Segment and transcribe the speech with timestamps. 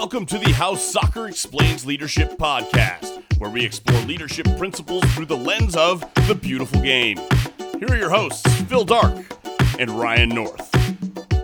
[0.00, 5.36] Welcome to the How Soccer Explains Leadership podcast, where we explore leadership principles through the
[5.36, 7.18] lens of the beautiful game.
[7.80, 9.12] Here are your hosts, Phil Dark
[9.80, 10.70] and Ryan North.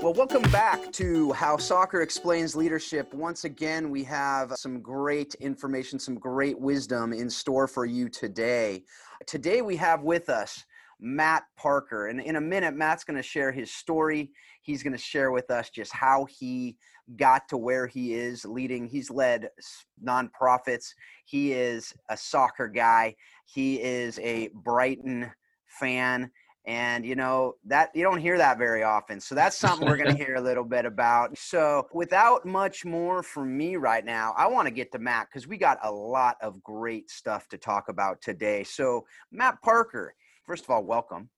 [0.00, 3.12] Well, welcome back to How Soccer Explains Leadership.
[3.12, 8.84] Once again, we have some great information, some great wisdom in store for you today.
[9.26, 10.64] Today, we have with us
[11.00, 12.08] Matt Parker.
[12.08, 14.30] And in a minute, Matt's going to share his story.
[14.62, 16.76] He's going to share with us just how he
[17.16, 18.86] got to where he is leading.
[18.86, 19.50] He's led
[20.02, 20.86] nonprofits.
[21.26, 23.14] He is a soccer guy.
[23.46, 25.30] He is a Brighton
[25.66, 26.30] fan.
[26.66, 29.20] And you know that you don't hear that very often.
[29.20, 31.36] So that's something we're going to hear a little bit about.
[31.36, 35.46] So without much more from me right now, I want to get to Matt because
[35.46, 38.64] we got a lot of great stuff to talk about today.
[38.64, 41.28] So Matt Parker, first of all, welcome.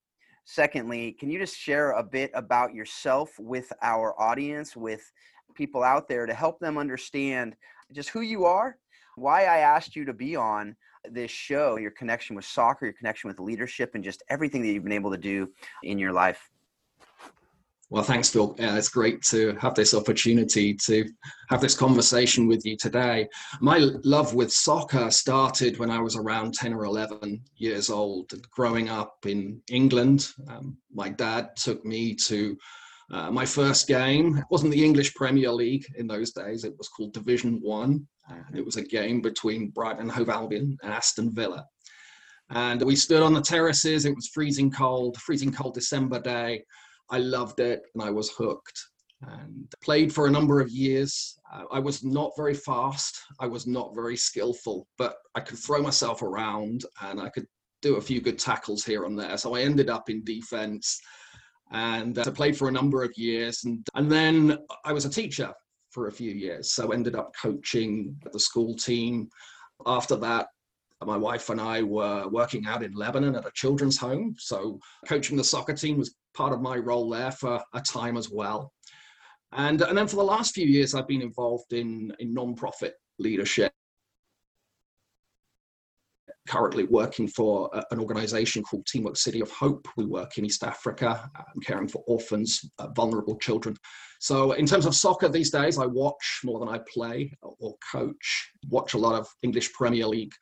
[0.44, 5.10] Secondly, can you just share a bit about yourself with our audience, with
[5.54, 7.56] people out there to help them understand
[7.92, 8.78] just who you are,
[9.16, 10.76] why I asked you to be on
[11.10, 14.84] this show, your connection with soccer, your connection with leadership, and just everything that you've
[14.84, 15.48] been able to do
[15.82, 16.50] in your life.
[17.88, 18.56] Well, thanks, Phil.
[18.58, 21.08] Yeah, it's great to have this opportunity to
[21.50, 23.28] have this conversation with you today.
[23.60, 28.32] My love with soccer started when I was around 10 or 11 years old.
[28.50, 32.56] Growing up in England, um, my dad took me to
[33.12, 34.36] uh, my first game.
[34.36, 38.04] It wasn't the English Premier League in those days, it was called Division One.
[38.28, 41.64] And it was a game between Brighton and Hove Albion and Aston Villa.
[42.50, 44.04] And we stood on the terraces.
[44.04, 46.64] It was freezing cold, freezing cold December day
[47.10, 48.78] I loved it and I was hooked
[49.22, 51.38] and played for a number of years.
[51.52, 53.18] Uh, I was not very fast.
[53.40, 57.46] I was not very skillful, but I could throw myself around and I could
[57.82, 59.36] do a few good tackles here and there.
[59.36, 61.00] So I ended up in defense
[61.72, 63.64] and uh, I played for a number of years.
[63.64, 65.52] And, and then I was a teacher
[65.90, 66.72] for a few years.
[66.72, 69.28] So ended up coaching the school team.
[69.86, 70.48] After that,
[71.04, 74.34] my wife and I were working out in Lebanon at a children's home.
[74.38, 78.30] So coaching the soccer team was part of my role there for a time as
[78.30, 78.72] well.
[79.52, 83.72] And, and then for the last few years, I've been involved in, in non-profit leadership.
[86.48, 89.88] Currently working for an organization called Teamwork City of Hope.
[89.96, 93.76] We work in East Africa, um, caring for orphans, uh, vulnerable children.
[94.20, 98.50] So, in terms of soccer these days, I watch more than I play or coach.
[98.68, 100.32] Watch a lot of English Premier League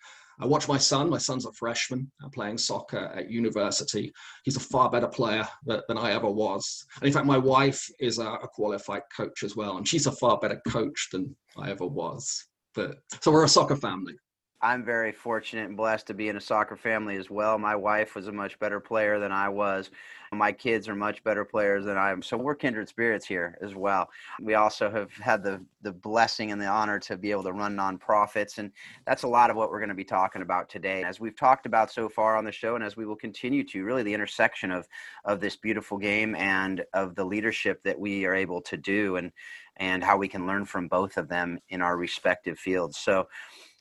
[0.40, 1.10] I watch my son.
[1.10, 4.12] My son's a freshman uh, playing soccer at university.
[4.44, 6.84] He's a far better player than I ever was.
[7.00, 10.38] And in fact, my wife is a, qualified coach as well, and she's a far
[10.38, 12.46] better coach than I ever was.
[12.74, 14.14] But so we're a soccer family.
[14.60, 17.58] I'm very fortunate and blessed to be in a soccer family as well.
[17.58, 19.90] My wife was a much better player than I was.
[20.34, 22.22] My kids are much better players than I am.
[22.22, 24.08] So we're kindred spirits here as well.
[24.40, 27.76] We also have had the the blessing and the honor to be able to run
[27.76, 28.72] nonprofits and
[29.06, 31.04] that's a lot of what we're going to be talking about today.
[31.04, 33.84] As we've talked about so far on the show and as we will continue to,
[33.84, 34.88] really the intersection of
[35.24, 39.32] of this beautiful game and of the leadership that we are able to do and
[39.76, 42.98] and how we can learn from both of them in our respective fields.
[42.98, 43.28] So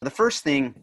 [0.02, 0.76] the first thing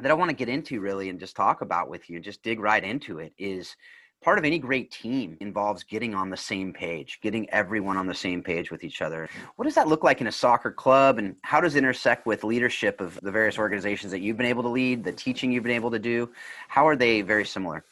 [0.00, 2.60] that I want to get into really and just talk about with you, just dig
[2.60, 3.76] right into it, is
[4.22, 8.14] part of any great team involves getting on the same page, getting everyone on the
[8.14, 9.28] same page with each other.
[9.56, 12.42] What does that look like in a soccer club and how does it intersect with
[12.42, 15.72] leadership of the various organizations that you've been able to lead, the teaching you've been
[15.72, 16.30] able to do?
[16.68, 17.84] How are they very similar?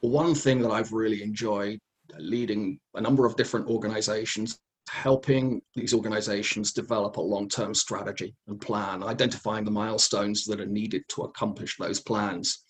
[0.00, 1.78] One thing that I've really enjoyed
[2.12, 4.58] uh, leading a number of different organizations
[4.88, 11.02] helping these organizations develop a long-term strategy and plan, identifying the milestones that are needed
[11.08, 12.64] to accomplish those plans.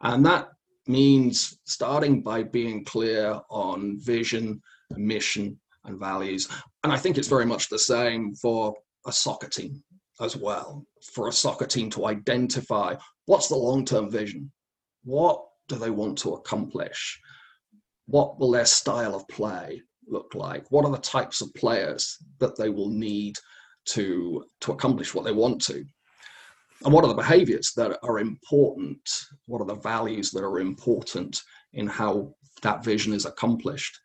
[0.00, 0.48] And that
[0.88, 4.60] means starting by being clear on vision,
[4.96, 6.48] mission, and values.
[6.84, 8.74] And I think it's very much the same for
[9.06, 9.82] a soccer team
[10.20, 10.84] as well.
[11.14, 14.50] For a soccer team to identify what's the long-term vision?
[15.04, 17.20] What do they want to accomplish?
[18.06, 20.64] What will their style of play look like?
[20.70, 23.36] What are the types of players that they will need
[23.90, 25.84] to, to accomplish what they want to?
[26.84, 29.00] And what are the behaviors that are important?
[29.46, 31.42] What are the values that are important
[31.72, 33.98] in how that vision is accomplished?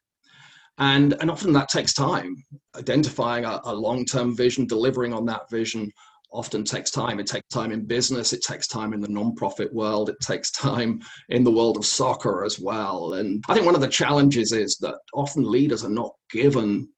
[0.79, 2.35] And, and often that takes time.
[2.75, 5.91] Identifying a, a long term vision, delivering on that vision,
[6.31, 7.19] often takes time.
[7.19, 10.99] It takes time in business, it takes time in the nonprofit world, it takes time
[11.29, 13.13] in the world of soccer as well.
[13.13, 16.89] And I think one of the challenges is that often leaders are not given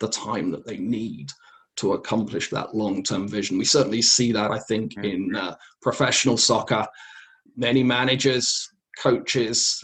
[0.00, 1.30] the time that they need
[1.76, 3.58] to accomplish that long term vision.
[3.58, 5.04] We certainly see that, I think, mm.
[5.12, 6.86] in uh, professional soccer.
[7.56, 8.68] Many managers,
[8.98, 9.82] coaches,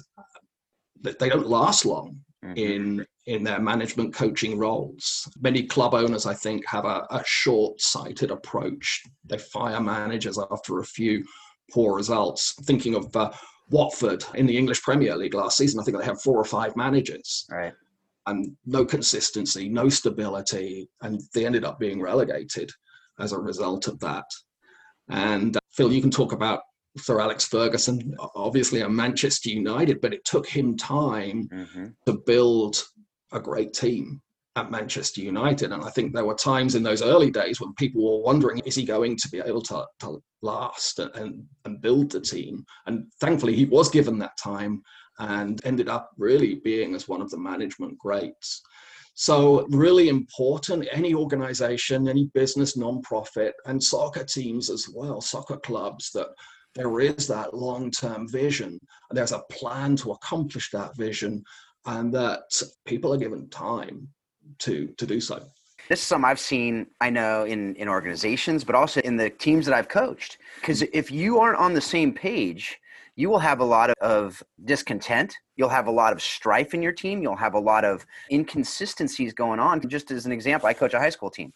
[1.02, 2.56] they don't last long mm-hmm.
[2.56, 5.28] in in their management coaching roles.
[5.40, 9.02] Many club owners, I think, have a, a short sighted approach.
[9.24, 11.24] They fire managers after a few
[11.72, 12.54] poor results.
[12.64, 13.30] Thinking of uh,
[13.68, 16.74] Watford in the English Premier League last season, I think they had four or five
[16.76, 17.46] managers.
[17.50, 17.72] Right.
[18.30, 22.70] And no consistency, no stability, and they ended up being relegated
[23.18, 24.24] as a result of that.
[25.08, 26.60] And uh, Phil, you can talk about
[26.96, 31.86] Sir Alex Ferguson, obviously a Manchester United, but it took him time mm-hmm.
[32.06, 32.82] to build
[33.32, 34.20] a great team
[34.56, 35.72] at Manchester United.
[35.72, 38.74] And I think there were times in those early days when people were wondering, is
[38.74, 42.64] he going to be able to, to last and, and build the team?
[42.86, 44.82] And thankfully, he was given that time
[45.20, 48.62] and ended up really being as one of the management greats.
[49.14, 56.10] So, really important, any organization, any business, non-profit, and soccer teams as well, soccer clubs,
[56.12, 56.28] that
[56.74, 58.78] there is that long term vision.
[59.10, 61.44] There's a plan to accomplish that vision,
[61.86, 62.42] and that
[62.86, 64.08] people are given time
[64.60, 65.44] to, to do so.
[65.88, 69.66] This is something I've seen, I know, in, in organizations, but also in the teams
[69.66, 70.38] that I've coached.
[70.60, 72.78] Because if you aren't on the same page,
[73.16, 75.36] you will have a lot of discontent.
[75.56, 77.22] You'll have a lot of strife in your team.
[77.22, 79.86] You'll have a lot of inconsistencies going on.
[79.88, 81.52] Just as an example, I coach a high school team.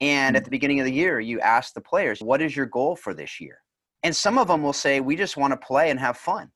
[0.00, 0.50] And at the mm-hmm.
[0.50, 3.58] beginning of the year, you ask the players, what is your goal for this year?
[4.02, 6.50] And some of them will say, we just want to play and have fun.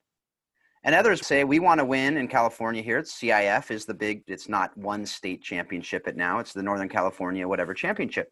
[0.84, 2.98] And others say, we want to win in California here.
[2.98, 6.88] It's CIF is the big, it's not one state championship at now, it's the Northern
[6.88, 8.30] California, whatever championship.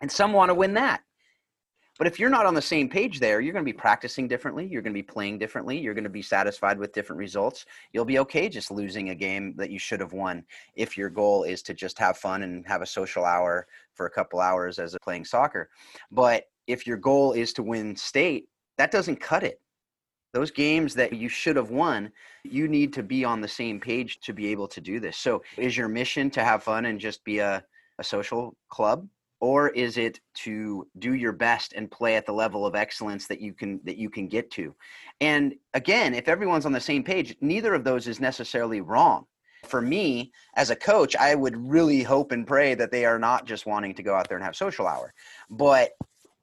[0.00, 1.02] And some want to win that.
[1.98, 4.64] But if you're not on the same page there, you're going to be practicing differently.
[4.64, 5.76] You're going to be playing differently.
[5.76, 7.66] You're going to be satisfied with different results.
[7.92, 10.44] You'll be okay just losing a game that you should have won
[10.76, 14.10] if your goal is to just have fun and have a social hour for a
[14.10, 15.70] couple hours as a playing soccer.
[16.12, 19.60] But if your goal is to win state, that doesn't cut it.
[20.34, 22.12] Those games that you should have won,
[22.44, 25.16] you need to be on the same page to be able to do this.
[25.16, 27.64] So, is your mission to have fun and just be a,
[27.98, 29.08] a social club?
[29.40, 33.40] Or is it to do your best and play at the level of excellence that
[33.40, 34.74] you can that you can get to?
[35.20, 39.26] And again if everyone's on the same page neither of those is necessarily wrong.
[39.64, 43.46] For me as a coach i would really hope and pray that they are not
[43.46, 45.12] just wanting to go out there and have social hour.
[45.50, 45.92] But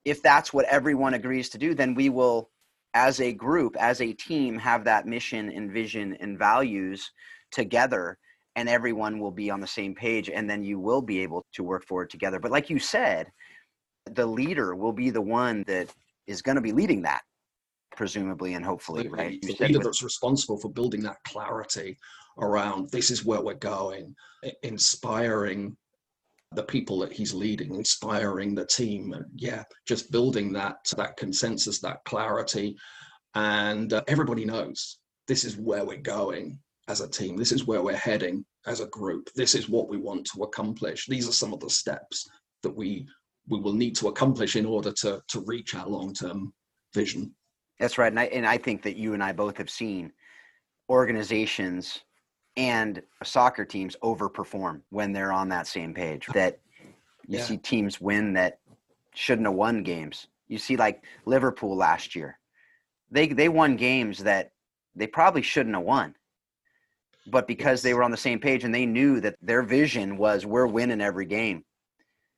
[0.04, 2.50] if that's what everyone agrees to do then we will
[2.94, 7.12] as a group as a team have that mission and vision and values
[7.52, 8.18] together
[8.56, 11.64] and everyone will be on the same page and then you will be able to
[11.64, 12.40] work forward together.
[12.40, 13.28] But like you said
[14.12, 15.90] the leader will be the one that
[16.28, 17.22] is going to be leading that
[17.96, 21.98] presumably and hopefully right the leader that's responsible for building that clarity
[22.40, 24.14] around this is where we're going
[24.62, 25.76] inspiring
[26.56, 31.80] the people that he's leading inspiring the team and yeah just building that that consensus
[31.80, 32.76] that clarity.
[33.36, 37.36] And uh, everybody knows this is where we're going as a team.
[37.38, 39.30] This is where we're heading as a group.
[39.36, 41.06] This is what we want to accomplish.
[41.08, 42.28] These are some of the steps
[42.64, 43.08] that we
[43.48, 46.54] we will need to accomplish in order to to reach our long term
[46.94, 47.34] vision.
[47.80, 50.12] That's right, and I and I think that you and I both have seen
[50.90, 52.02] organizations
[52.58, 56.28] and soccer teams overperform when they're on that same page.
[56.34, 56.60] That
[57.28, 57.44] you yeah.
[57.44, 58.60] see teams win that
[59.14, 60.28] shouldn't have won games.
[60.48, 62.40] You see, like Liverpool last year,
[63.12, 64.52] they they won games that
[64.96, 66.16] they probably shouldn't have won
[67.28, 67.84] but because yes.
[67.84, 71.02] they were on the same page and they knew that their vision was we're winning
[71.02, 71.64] every game.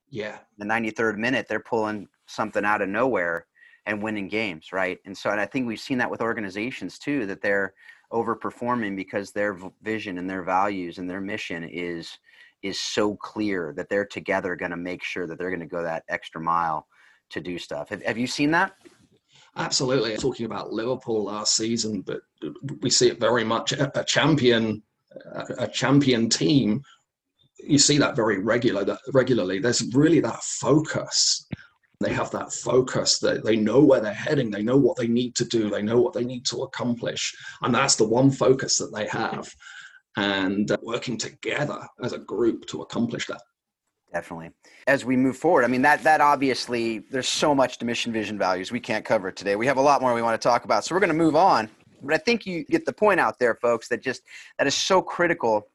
[0.10, 0.38] Yeah.
[0.58, 3.46] The 93rd minute, they're pulling something out of nowhere
[3.86, 5.00] and winning games, right?
[5.06, 7.74] And so, and I think we've seen that with organizations too, that they're
[8.12, 12.18] overperforming because their vision and their values and their mission is
[12.64, 15.84] is so clear that they're together going to make sure that they're going to go
[15.84, 16.88] that extra mile
[17.30, 17.90] to do stuff.
[17.90, 18.74] Have, have you seen that?
[19.58, 20.16] Absolutely.
[20.18, 22.22] Talking about Liverpool last season, but
[22.82, 24.84] we see it very much a champion,
[25.58, 26.82] a champion team.
[27.60, 29.60] You see that very regular, that regularly.
[29.60, 31.48] There's really that focus.
[32.00, 34.52] They have that focus that they know where they're heading.
[34.52, 35.70] They know what they need to do.
[35.70, 39.52] They know what they need to accomplish, and that's the one focus that they have.
[40.16, 43.42] And uh, working together as a group to accomplish that.
[44.14, 44.52] Definitely.
[44.88, 48.38] As we move forward, I mean that that obviously there's so much to mission vision
[48.38, 49.56] values we can't cover today.
[49.56, 50.86] We have a lot more we want to talk about.
[50.86, 51.70] So we're going to move on.
[52.02, 54.22] But I think you get the point out there folks that just
[54.58, 55.68] that is so critical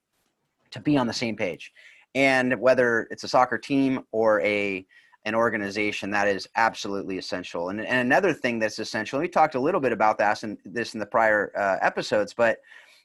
[0.71, 1.73] to be on the same page.
[2.15, 4.87] And whether it's a soccer team or a
[5.25, 7.69] an organization that is absolutely essential.
[7.69, 10.95] And, and another thing that's essential, we talked a little bit about that in this
[10.95, 12.59] in the prior uh, episodes, but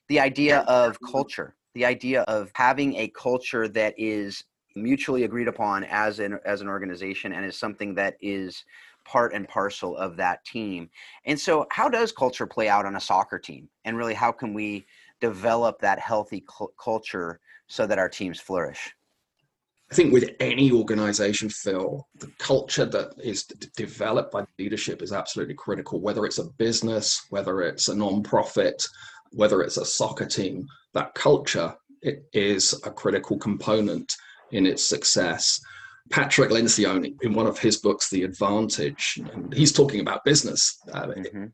[0.08, 4.44] the idea of culture, the idea of having a culture that is
[4.82, 8.64] mutually agreed upon as an as an organization and is something that is
[9.06, 10.90] part and parcel of that team.
[11.26, 13.70] And so how does culture play out on a soccer team?
[13.86, 14.86] And really how can we
[15.22, 18.94] develop that healthy cu- culture so that our teams flourish?
[19.90, 25.14] I think with any organization, Phil, the culture that is d- developed by leadership is
[25.14, 28.86] absolutely critical, whether it's a business, whether it's a non-profit,
[29.32, 34.16] whether it's a soccer team, that culture it is a critical component
[34.52, 35.60] in its success.
[36.10, 41.08] Patrick Lencioni, in one of his books, The Advantage, and he's talking about business, uh,
[41.08, 41.46] mm-hmm.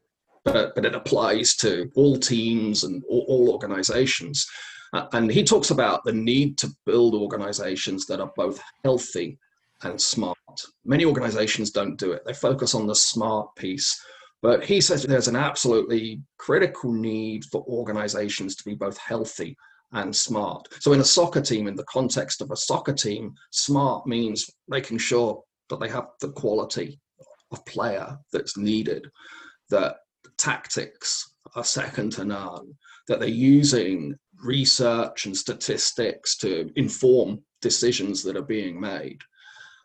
[0.45, 4.45] but, but it applies to all teams and all, all organizations.
[4.93, 9.39] Uh, and he talks about the need to build organizations that are both healthy
[9.81, 10.37] and smart.
[10.85, 13.99] Many organizations don't do it, they focus on the smart piece.
[14.43, 19.55] But he says there's an absolutely critical need for organizations to be both healthy
[19.93, 20.67] and smart.
[20.79, 24.97] So, in a soccer team, in the context of a soccer team, smart means making
[24.97, 26.99] sure that they have the quality
[27.51, 29.07] of player that's needed,
[29.69, 29.97] that
[30.37, 32.73] tactics are second to none,
[33.07, 39.19] that they're using research and statistics to inform decisions that are being made,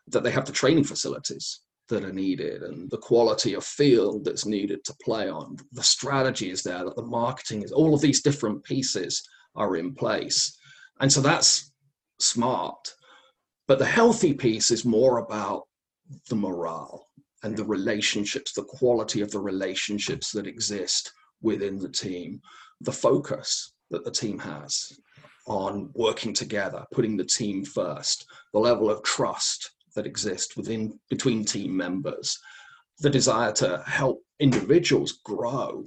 [0.07, 4.45] that they have the training facilities that are needed and the quality of field that's
[4.45, 8.21] needed to play on, the strategy is there, that the marketing is, all of these
[8.21, 9.23] different pieces
[9.55, 10.57] are in place.
[10.99, 11.71] And so that's
[12.19, 12.93] smart.
[13.67, 15.63] But the healthy piece is more about
[16.29, 17.07] the morale
[17.43, 22.41] and the relationships, the quality of the relationships that exist within the team,
[22.81, 24.91] the focus that the team has
[25.47, 31.43] on working together, putting the team first, the level of trust that exists within between
[31.43, 32.37] team members,
[32.99, 35.85] the desire to help individuals grow,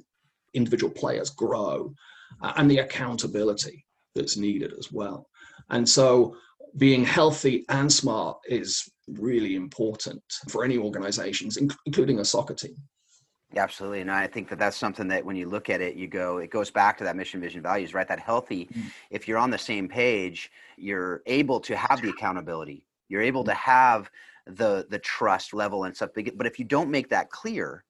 [0.54, 1.94] individual players grow,
[2.40, 3.84] and the accountability
[4.14, 5.28] that's needed as well.
[5.70, 6.36] And so
[6.76, 12.76] being healthy and smart is really important for any organizations, including a soccer team.
[13.54, 14.00] Absolutely.
[14.00, 16.50] And I think that that's something that when you look at it, you go, it
[16.50, 18.08] goes back to that mission, vision, values, right?
[18.08, 18.84] That healthy, mm.
[19.10, 22.86] if you're on the same page, you're able to have the accountability.
[23.08, 24.10] You're able to have
[24.46, 26.10] the the trust level and stuff.
[26.14, 27.84] But if you don't make that clear,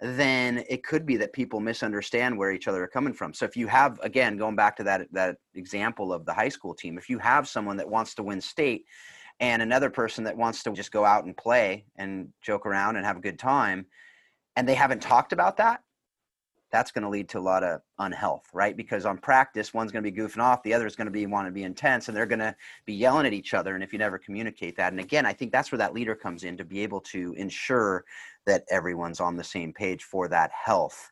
[0.00, 3.34] then it could be that people misunderstand where each other are coming from.
[3.34, 6.74] So if you have, again, going back to that that example of the high school
[6.74, 8.84] team, if you have someone that wants to win state
[9.40, 13.04] and another person that wants to just go out and play and joke around and
[13.04, 13.86] have a good time,
[14.56, 15.80] and they haven't talked about that,
[16.70, 18.76] that's going to lead to a lot of unhealth, right?
[18.76, 21.26] Because on practice, one's going to be goofing off, the other is going to be
[21.26, 23.74] want to be intense, and they're going to be yelling at each other.
[23.74, 26.44] And if you never communicate that, and again, I think that's where that leader comes
[26.44, 28.04] in to be able to ensure
[28.46, 31.10] that everyone's on the same page for that health.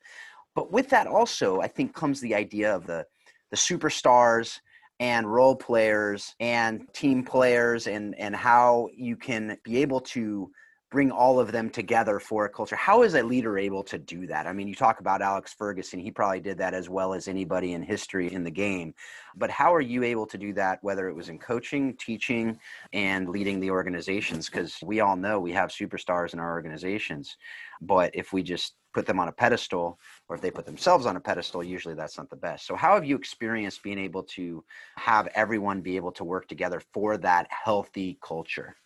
[0.54, 3.06] But with that, also, I think comes the idea of the
[3.50, 4.60] the superstars
[4.98, 10.50] and role players and team players and and how you can be able to
[10.90, 12.76] bring all of them together for a culture.
[12.76, 14.47] How is a leader able to do that?
[14.47, 17.73] I mean, you talk about Alex Ferguson, he probably did that as well as anybody
[17.73, 18.95] in history in the game.
[19.37, 22.59] But how are you able to do that, whether it was in coaching, teaching,
[22.93, 24.47] and leading the organizations?
[24.47, 27.37] Because we all know we have superstars in our organizations.
[27.81, 31.16] But if we just put them on a pedestal, or if they put themselves on
[31.16, 32.64] a pedestal, usually that's not the best.
[32.66, 34.64] So, how have you experienced being able to
[34.97, 38.76] have everyone be able to work together for that healthy culture?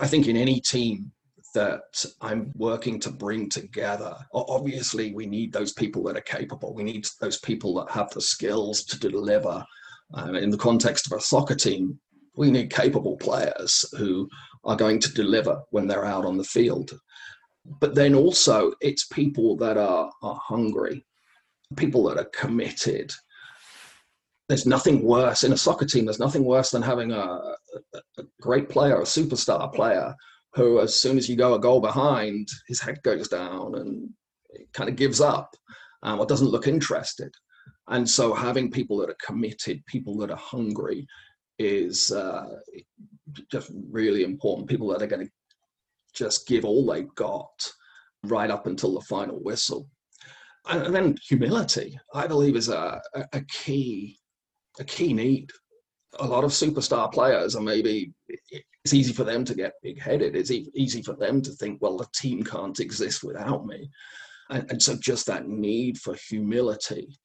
[0.00, 1.12] I think in any team
[1.54, 6.74] that I'm working to bring together, obviously we need those people that are capable.
[6.74, 9.64] We need those people that have the skills to deliver.
[10.14, 11.98] Um, in the context of a soccer team,
[12.36, 14.28] we need capable players who
[14.64, 16.92] are going to deliver when they're out on the field.
[17.80, 21.04] But then also, it's people that are, are hungry,
[21.76, 23.10] people that are committed,
[24.48, 26.04] there's nothing worse in a soccer team.
[26.04, 27.40] There's nothing worse than having a,
[28.18, 30.14] a, great player, a superstar player,
[30.54, 34.08] who, as soon as you go a goal behind, his head goes down and
[34.72, 35.54] kind of gives up
[36.02, 37.32] um, or doesn't look interested.
[37.88, 41.06] And so, having people that are committed, people that are hungry,
[41.58, 42.46] is uh,
[43.50, 44.68] just really important.
[44.68, 45.32] People that are going to
[46.14, 47.70] just give all they've got
[48.24, 49.88] right up until the final whistle.
[50.68, 53.00] And then humility, I believe, is a,
[53.32, 54.18] a key
[54.78, 55.50] a key need.
[56.20, 60.36] A lot of superstar players are maybe it's easy for them to get big headed.
[60.36, 63.90] It's easy for them to think, well, the team can't exist without me.
[64.50, 67.18] And, and so just that need for humility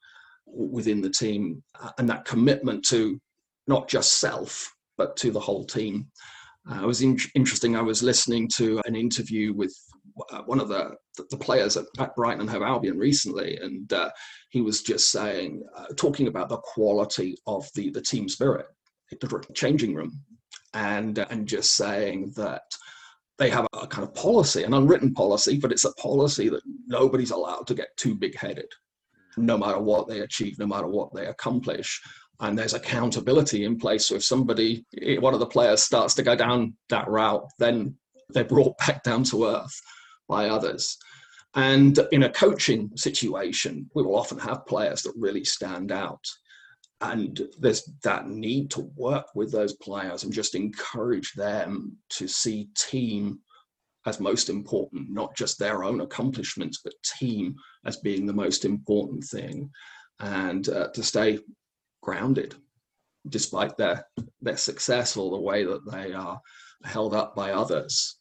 [0.47, 3.19] within the team uh, and that commitment to
[3.67, 6.07] not just self, but to the whole team.
[6.69, 7.75] Uh, it was in- interesting.
[7.75, 9.75] I was listening to an interview with
[10.31, 10.95] uh, one of the,
[11.29, 14.09] the players at, at Brighton and Hove Albion recently, and uh,
[14.49, 18.65] he was just saying, uh, talking about the quality of the, the team spirit,
[19.19, 20.21] the changing room,
[20.73, 22.63] and uh, and just saying that
[23.37, 26.61] they have a, a kind of policy, an unwritten policy, but it's a policy that
[26.87, 28.71] nobody's allowed to get too big-headed,
[29.35, 32.01] no matter what they achieve, no matter what they accomplish.
[32.41, 34.07] and there's accountability in place.
[34.07, 34.83] So if somebody,
[35.19, 37.95] one of the players starts to go down that route, then
[38.29, 39.79] they're brought back down to earth
[40.27, 40.97] by others.
[41.53, 46.23] And in a coaching situation, we will often have players that really stand out.
[47.01, 52.69] And there's that need to work with those players and just encourage them to see
[52.75, 53.39] team
[54.05, 57.55] as most important, not just their own accomplishments, but team
[57.85, 59.69] as being the most important thing.
[60.19, 61.39] And uh, to stay
[62.01, 62.55] grounded
[63.29, 64.05] despite their
[64.41, 66.39] their success or the way that they are
[66.83, 68.17] held up by others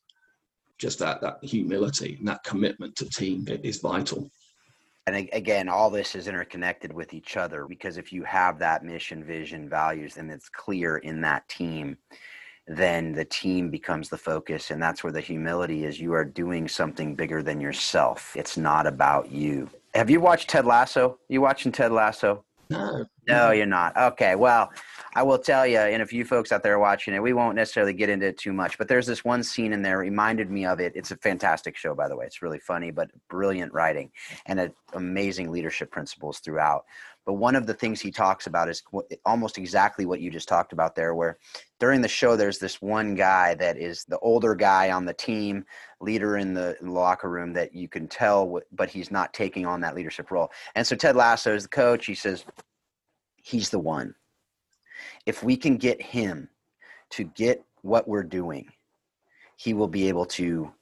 [0.79, 4.31] just that that humility and that commitment to team is vital
[5.07, 9.25] and again all this is interconnected with each other because if you have that mission
[9.25, 11.97] vision values and it's clear in that team
[12.71, 14.71] then the team becomes the focus.
[14.71, 16.01] And that's where the humility is.
[16.01, 18.33] You are doing something bigger than yourself.
[18.37, 19.69] It's not about you.
[19.95, 21.19] Have you watched ted lasso?
[21.29, 22.45] You watching ted lasso?
[22.71, 23.07] No.
[23.27, 23.97] No you're not.
[23.97, 24.71] Okay well
[25.13, 27.93] I will tell you, and if you folks out there watching it, we won't necessarily
[27.93, 30.79] get into it too much, but there's this one scene in there reminded me of
[30.79, 30.93] it.
[30.95, 32.27] It's a fantastic show, by the way.
[32.27, 34.13] It's really funny, but brilliant writing
[34.47, 36.85] and a, amazing leadership principles throughout.
[37.27, 38.83] But one of the things he talks about is
[39.27, 41.39] almost exactly what you just talked about there, where
[41.81, 45.65] during the show, there's this one guy that is the older guy on the team,
[46.01, 49.97] leader in the locker room that you can tell, but he's not taking on that
[49.97, 50.51] leadership role.
[50.77, 52.07] And so Ted Lasso is the coach.
[52.07, 52.45] He says,
[53.37, 54.15] he's the one
[55.27, 56.49] if we can get him
[57.11, 58.69] to get what we're doing,
[59.57, 60.73] he will be able to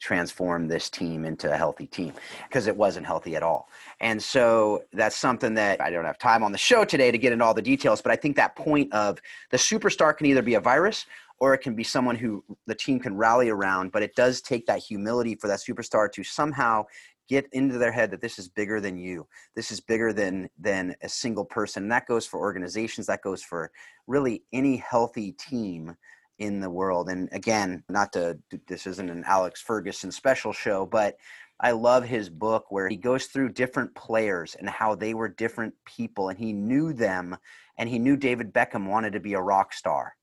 [0.00, 2.12] transform this team into a healthy team
[2.48, 3.68] because it wasn't healthy at all.
[4.00, 7.32] And so that's something that I don't have time on the show today to get
[7.32, 10.54] into all the details, but I think that point of the superstar can either be
[10.54, 11.06] a virus
[11.40, 14.66] or it can be someone who the team can rally around, but it does take
[14.66, 16.84] that humility for that superstar to somehow
[17.28, 20.94] get into their head that this is bigger than you this is bigger than than
[21.02, 23.70] a single person and that goes for organizations that goes for
[24.06, 25.94] really any healthy team
[26.38, 31.16] in the world and again not to this isn't an alex ferguson special show but
[31.60, 35.74] i love his book where he goes through different players and how they were different
[35.84, 37.36] people and he knew them
[37.76, 40.14] and he knew david beckham wanted to be a rock star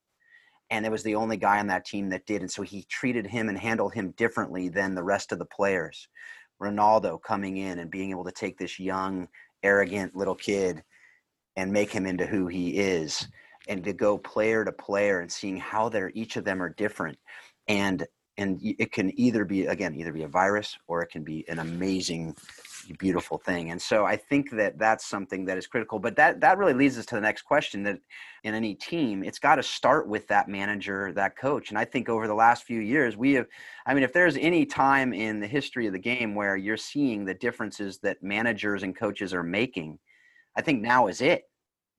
[0.71, 3.27] and it was the only guy on that team that did and so he treated
[3.27, 6.07] him and handled him differently than the rest of the players
[6.61, 9.27] Ronaldo coming in and being able to take this young,
[9.63, 10.83] arrogant little kid
[11.55, 13.27] and make him into who he is,
[13.67, 17.17] and to go player to player and seeing how they're each of them are different,
[17.67, 18.05] and
[18.37, 21.59] and it can either be again either be a virus or it can be an
[21.59, 22.35] amazing
[22.93, 26.57] beautiful thing and so i think that that's something that is critical but that that
[26.57, 27.99] really leads us to the next question that
[28.43, 32.09] in any team it's got to start with that manager that coach and i think
[32.09, 33.47] over the last few years we have
[33.85, 37.25] i mean if there's any time in the history of the game where you're seeing
[37.25, 39.97] the differences that managers and coaches are making
[40.55, 41.43] i think now is it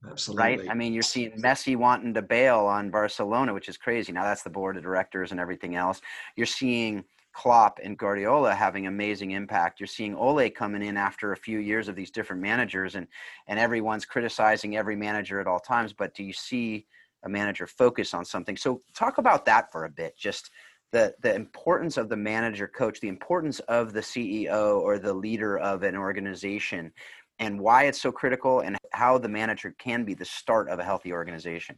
[0.09, 0.43] Absolutely.
[0.43, 0.71] Right.
[0.71, 4.13] I mean, you're seeing Messi wanting to bail on Barcelona, which is crazy.
[4.13, 6.01] Now that's the board of directors and everything else.
[6.37, 7.05] You're seeing
[7.37, 9.79] Klopp and Guardiola having amazing impact.
[9.79, 13.07] You're seeing Ole coming in after a few years of these different managers, and
[13.47, 15.93] and everyone's criticizing every manager at all times.
[15.93, 16.87] But do you see
[17.25, 18.57] a manager focus on something?
[18.57, 20.17] So talk about that for a bit.
[20.17, 20.51] Just
[20.93, 25.59] the the importance of the manager coach, the importance of the CEO or the leader
[25.59, 26.91] of an organization,
[27.39, 30.85] and why it's so critical, and how the manager can be the start of a
[30.85, 31.77] healthy organization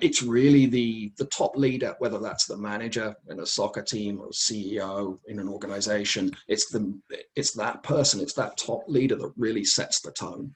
[0.00, 4.28] it's really the the top leader, whether that's the manager in a soccer team or
[4.28, 6.30] CEO in an organization.
[6.48, 6.98] It's the
[7.34, 10.54] it's that person, it's that top leader that really sets the tone.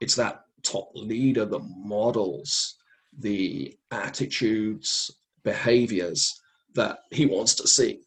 [0.00, 2.76] It's that top leader that models
[3.18, 5.10] the attitudes,
[5.42, 6.40] behaviors
[6.74, 8.00] that he wants to see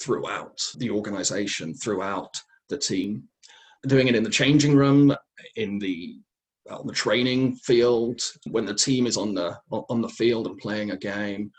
[0.00, 2.34] throughout the organization, throughout
[2.68, 3.24] the team.
[3.86, 5.14] Doing it in the changing room,
[5.56, 6.16] in the
[6.70, 10.58] Uh, on the training field, when the team is on the on the field and
[10.58, 11.50] playing a game,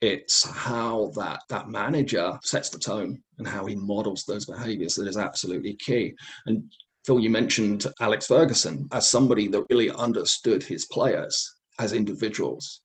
[0.00, 5.08] it's how that that manager sets the tone and how he models those behaviors that
[5.08, 6.14] is absolutely key.
[6.46, 6.72] And
[7.04, 12.80] Phil, you mentioned Alex Ferguson as somebody that really understood his players as individuals.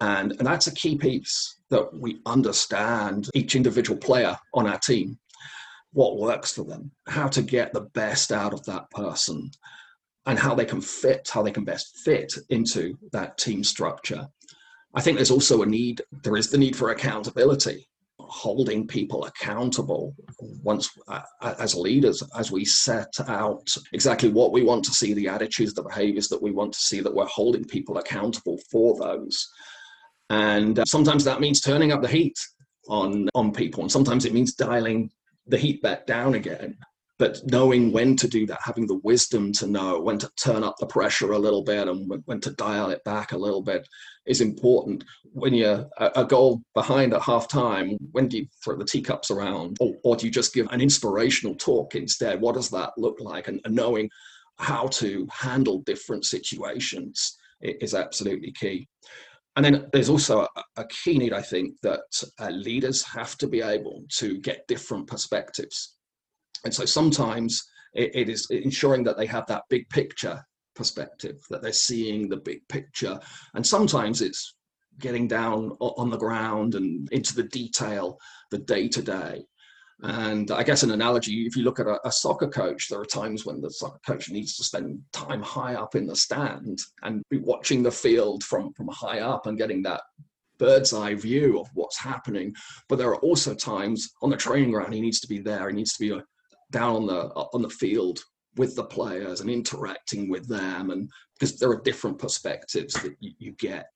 [0.00, 5.18] And, and that's a key piece that we understand each individual player on our team,
[5.92, 9.50] what works for them, how to get the best out of that person,
[10.26, 14.26] and how they can fit, how they can best fit into that team structure.
[14.94, 20.14] I think there's also a need, there is the need for accountability, holding people accountable
[20.62, 21.22] once uh,
[21.58, 25.82] as leaders, as we set out exactly what we want to see, the attitudes, the
[25.82, 29.48] behaviors that we want to see, that we're holding people accountable for those.
[30.30, 32.38] And uh, sometimes that means turning up the heat
[32.88, 35.10] on, on people, and sometimes it means dialing
[35.46, 36.76] the heat back down again
[37.22, 40.74] but knowing when to do that, having the wisdom to know when to turn up
[40.80, 43.86] the pressure a little bit and when, to dial it back a little bit
[44.26, 45.04] is important.
[45.32, 49.76] When you're a, goal behind at half time, when do you throw the teacups around?
[49.78, 52.40] Or, or, do you just give an inspirational talk instead?
[52.40, 53.46] What does that look like?
[53.46, 54.10] And, and knowing
[54.58, 58.88] how to handle different situations is absolutely key.
[59.54, 62.00] And then there's also a, a key need, I think, that
[62.40, 65.94] uh, leaders have to be able to get different perspectives.
[66.64, 67.62] And so sometimes
[67.94, 70.44] it, it is ensuring that they have that big picture
[70.74, 73.18] perspective, that they're seeing the big picture.
[73.54, 74.54] And sometimes it's
[74.98, 78.18] getting down on the ground and into the detail,
[78.50, 79.44] the day to day.
[80.04, 83.04] And I guess an analogy, if you look at a, a, soccer coach, there are
[83.04, 87.22] times when the soccer coach needs to spend time high up in the stand and
[87.30, 90.00] be watching the field from, from high up and getting that
[90.58, 92.52] bird's eye view of what's happening.
[92.88, 95.68] But there are also times on the training ground, he needs to be there.
[95.68, 96.20] He needs to be uh,
[96.72, 98.20] down on the on the field
[98.56, 101.08] with the players and interacting with them and
[101.38, 103.88] because there are different perspectives that you, you get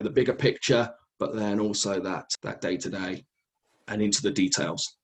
[0.00, 3.24] the bigger picture but then also that that day to day
[3.88, 4.96] and into the details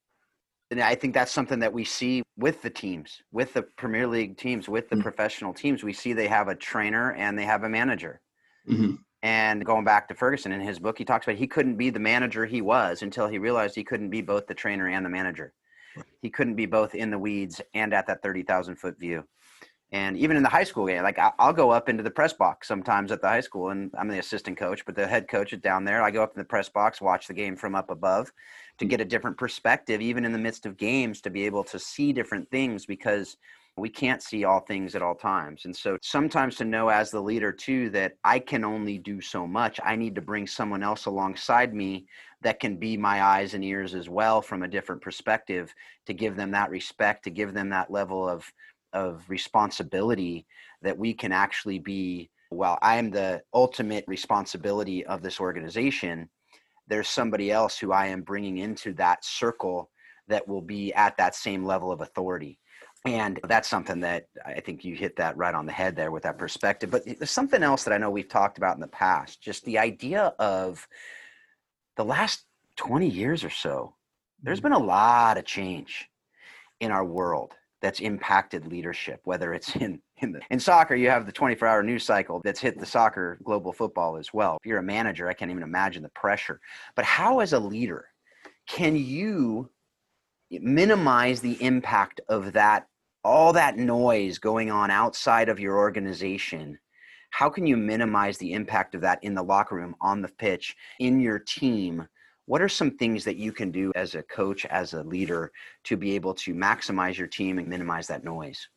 [0.70, 4.36] and I think that's something that we see with the teams, with the Premier League
[4.36, 5.02] teams, with the mm-hmm.
[5.02, 5.84] professional teams.
[5.84, 8.20] We see they have a trainer and they have a manager.
[8.68, 8.96] Mm-hmm.
[9.22, 12.00] And going back to Ferguson in his book, he talks about he couldn't be the
[12.00, 15.52] manager he was until he realized he couldn't be both the trainer and the manager.
[16.22, 19.24] He couldn't be both in the weeds and at that 30,000 foot view.
[19.92, 22.66] And even in the high school game, like I'll go up into the press box
[22.66, 25.60] sometimes at the high school, and I'm the assistant coach, but the head coach is
[25.60, 26.02] down there.
[26.02, 28.32] I go up in the press box, watch the game from up above
[28.78, 31.78] to get a different perspective, even in the midst of games, to be able to
[31.78, 33.36] see different things because
[33.76, 35.66] we can't see all things at all times.
[35.66, 39.46] And so sometimes to know as the leader too that I can only do so
[39.46, 42.06] much, I need to bring someone else alongside me
[42.46, 45.74] that can be my eyes and ears as well from a different perspective
[46.06, 48.50] to give them that respect, to give them that level of
[48.92, 50.46] of responsibility
[50.80, 56.30] that we can actually be well i am the ultimate responsibility of this organization
[56.86, 59.90] there's somebody else who i am bringing into that circle
[60.28, 62.58] that will be at that same level of authority.
[63.04, 66.24] And that's something that i think you hit that right on the head there with
[66.24, 66.90] that perspective.
[66.90, 69.78] But there's something else that i know we've talked about in the past just the
[69.78, 70.86] idea of
[71.96, 72.44] the last
[72.76, 73.94] 20 years or so
[74.42, 74.68] there's mm-hmm.
[74.68, 76.08] been a lot of change
[76.80, 81.26] in our world that's impacted leadership, whether it's in in, the, in soccer, you have
[81.26, 84.56] the 24 hour news cycle that's hit the soccer global football as well.
[84.58, 86.58] If you're a manager, I can't even imagine the pressure.
[86.94, 88.06] But how, as a leader,
[88.66, 89.68] can you
[90.50, 92.86] minimize the impact of that,
[93.24, 96.78] all that noise going on outside of your organization?
[97.36, 100.74] How can you minimize the impact of that in the locker room, on the pitch,
[101.00, 102.08] in your team?
[102.46, 105.52] what are some things that you can do as a coach as a leader
[105.84, 108.68] to be able to maximize your team and minimize that noise?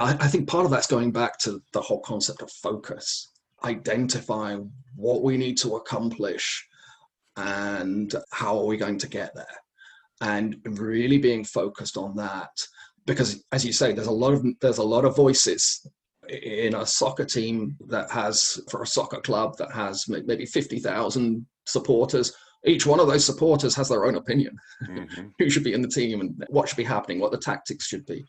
[0.00, 3.32] I, I, think part of that's going back to the whole concept of focus.
[3.64, 6.66] Identifying what we need to accomplish
[7.36, 9.46] and how are we going to get there?
[10.20, 12.50] And really being focused on that
[13.04, 15.84] because as you say there's a lot of there's a lot of voices
[16.28, 22.32] in a soccer team that has for a soccer club that has maybe 50,000 supporters
[22.64, 24.56] each one of those supporters has their own opinion.
[24.88, 25.28] Mm-hmm.
[25.38, 28.06] who should be in the team and what should be happening what the tactics should
[28.06, 28.24] be.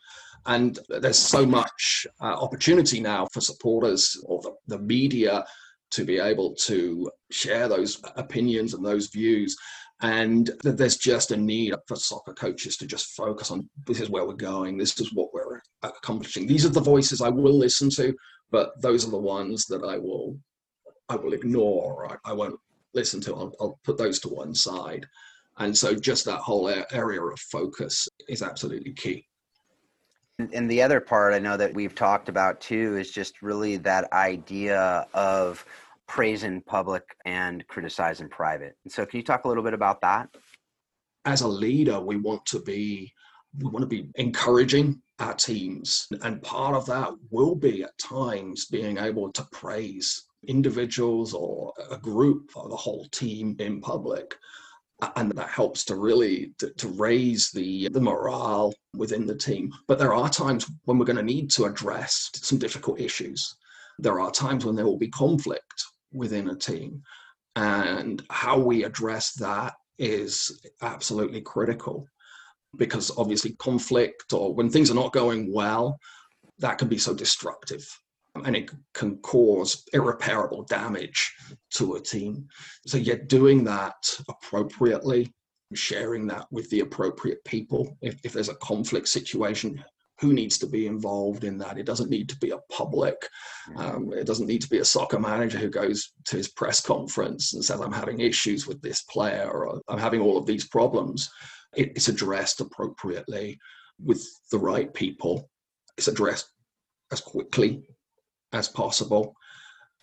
[0.46, 5.44] And there's so much uh, opportunity now for supporters or the, the media
[5.92, 9.56] to be able to share those opinions and those views
[10.04, 14.26] and there's just a need for soccer coaches to just focus on this is where
[14.26, 18.14] we're going this is what we're accomplishing these are the voices i will listen to
[18.50, 20.36] but those are the ones that i will
[21.08, 22.58] i will ignore I, I won't
[22.94, 25.06] listen to, I'll, I'll put those to one side.
[25.58, 29.26] And so just that whole area of focus is absolutely key.
[30.52, 34.12] And the other part I know that we've talked about too is just really that
[34.12, 35.64] idea of
[36.06, 38.76] praise in public and criticize in private.
[38.84, 40.28] And so can you talk a little bit about that?
[41.24, 43.12] As a leader, we want to be
[43.58, 46.08] we want to be encouraging our teams.
[46.22, 51.96] And part of that will be at times being able to praise individuals or a
[51.96, 54.36] group or the whole team in public
[55.16, 59.98] and that helps to really to, to, raise the the morale within the team but
[59.98, 63.56] there are times when we're going to need to address some difficult issues
[63.98, 65.84] there are times when there will be conflict
[66.14, 67.02] within a team
[67.56, 72.06] and how we address that is absolutely critical
[72.76, 75.98] because obviously conflict or when things are not going well
[76.58, 77.86] that can be so destructive
[78.44, 81.32] and it can cause irreparable damage
[81.70, 82.48] to a team.
[82.86, 83.94] So, yet doing that
[84.28, 85.32] appropriately,
[85.72, 87.96] sharing that with the appropriate people.
[88.00, 89.82] If, if there's a conflict situation,
[90.24, 91.76] who needs to be involved in that.
[91.76, 93.28] It doesn't need to be a public,
[93.76, 97.52] um, it doesn't need to be a soccer manager who goes to his press conference
[97.52, 101.30] and says, I'm having issues with this player or I'm having all of these problems.
[101.76, 103.58] It, it's addressed appropriately
[104.02, 105.50] with the right people.
[105.98, 106.48] It's addressed
[107.12, 107.82] as quickly
[108.54, 109.36] as possible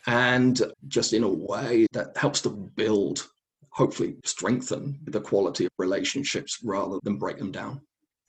[0.06, 3.28] and just in a way that helps to build
[3.72, 7.82] hopefully strengthen the quality of relationships rather than break them down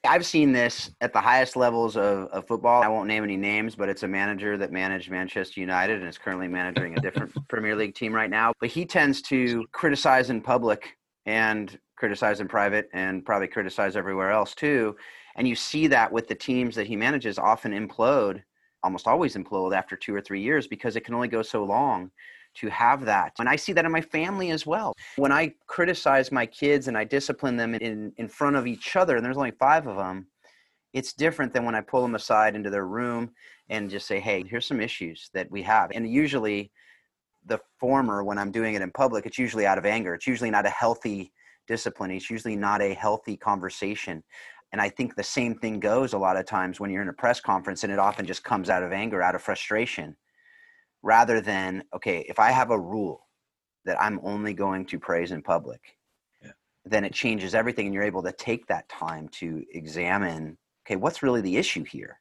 [0.04, 2.82] I've seen this at the highest levels of, of football.
[2.82, 6.18] I won't name any names, but it's a manager that managed Manchester United and is
[6.18, 8.52] currently managing a different Premier League team right now.
[8.58, 14.32] But he tends to criticize in public and criticize in private and probably criticize everywhere
[14.32, 14.96] else too.
[15.36, 18.42] And you see that with the teams that he manages often implode,
[18.82, 22.10] almost always implode after two or three years because it can only go so long
[22.54, 23.32] to have that.
[23.38, 24.92] And I see that in my family as well.
[25.16, 29.16] When I criticize my kids and I discipline them in, in front of each other,
[29.16, 30.26] and there's only five of them,
[30.92, 33.30] it's different than when I pull them aside into their room
[33.68, 35.90] and just say, hey, here's some issues that we have.
[35.94, 36.70] And usually,
[37.46, 40.14] the former, when I'm doing it in public, it's usually out of anger.
[40.14, 41.32] It's usually not a healthy
[41.66, 42.10] discipline.
[42.10, 44.22] It's usually not a healthy conversation.
[44.72, 47.14] And I think the same thing goes a lot of times when you're in a
[47.14, 50.16] press conference and it often just comes out of anger, out of frustration
[51.02, 53.26] rather than okay if i have a rule
[53.84, 55.80] that i'm only going to praise in public
[56.42, 56.52] yeah.
[56.84, 61.22] then it changes everything and you're able to take that time to examine okay what's
[61.22, 62.20] really the issue here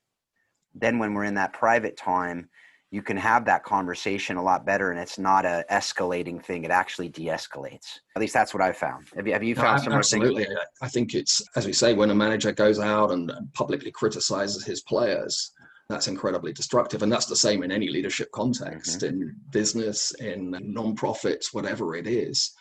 [0.74, 2.50] then when we're in that private time
[2.92, 6.72] you can have that conversation a lot better and it's not a escalating thing it
[6.72, 10.44] actually de-escalates at least that's what i found have you, have you found no, absolutely
[10.44, 10.60] things?
[10.82, 14.82] i think it's as we say when a manager goes out and publicly criticizes his
[14.82, 15.52] players
[15.92, 17.04] that's incredibly destructive.
[17.04, 19.22] And that's the same in any leadership context, mm-hmm.
[19.22, 22.52] in business, in non-profits, whatever it is.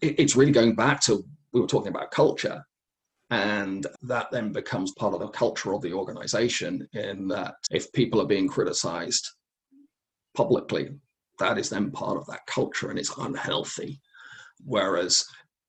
[0.00, 2.64] It, it's really going back to we were talking about culture.
[3.30, 8.20] And that then becomes part of the culture of the organization, in that if people
[8.20, 9.26] are being criticized
[10.34, 10.90] publicly,
[11.38, 14.00] that is then part of that culture and it's unhealthy.
[14.64, 15.24] Whereas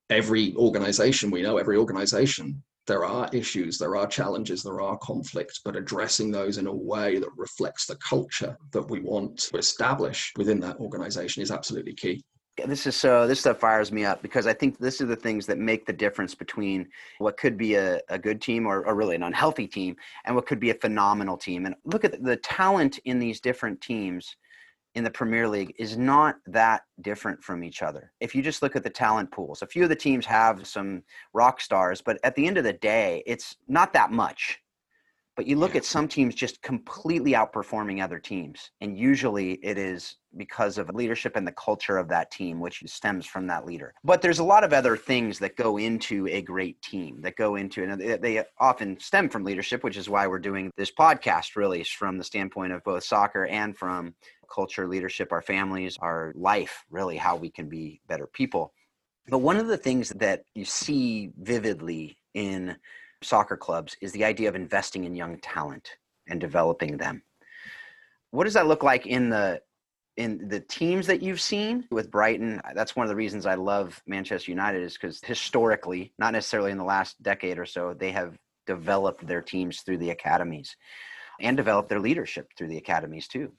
[0.10, 5.61] every organization, we know every organization there are issues, there are challenges, there are conflicts,
[5.63, 10.33] but addressing those in a way that reflects the culture that we want to establish
[10.37, 12.23] within that organization is absolutely key.
[12.67, 15.47] This is so, this stuff fires me up because I think this are the things
[15.47, 19.15] that make the difference between what could be a, a good team or, or really
[19.15, 21.65] an unhealthy team and what could be a phenomenal team.
[21.65, 24.35] And look at the talent in these different teams
[24.95, 28.12] in the Premier League is not that different from each other.
[28.19, 31.03] If you just look at the talent pools, a few of the teams have some
[31.34, 34.60] rock stars, but at the end of the day, it's not that much.
[35.36, 38.69] But you look at some teams just completely outperforming other teams.
[38.82, 43.25] And usually it is because of leadership and the culture of that team, which stems
[43.25, 43.95] from that leader.
[44.03, 47.56] But there's a lot of other things that go into a great team that go
[47.56, 51.84] into, and they often stem from leadership, which is why we're doing this podcast really
[51.84, 54.13] from the standpoint of both soccer and from
[54.53, 58.73] culture, leadership, our families, our life, really how we can be better people.
[59.27, 62.75] But one of the things that you see vividly in
[63.21, 65.89] soccer clubs is the idea of investing in young talent
[66.27, 67.23] and developing them.
[68.31, 69.61] What does that look like in the
[70.15, 72.61] in the teams that you've seen with Brighton?
[72.63, 76.71] Uh, that's one of the reasons I love Manchester United is because historically, not necessarily
[76.71, 78.37] in the last decade or so, they have
[78.67, 80.75] developed their teams through the academies
[81.39, 83.51] and develop their leadership through the academies too.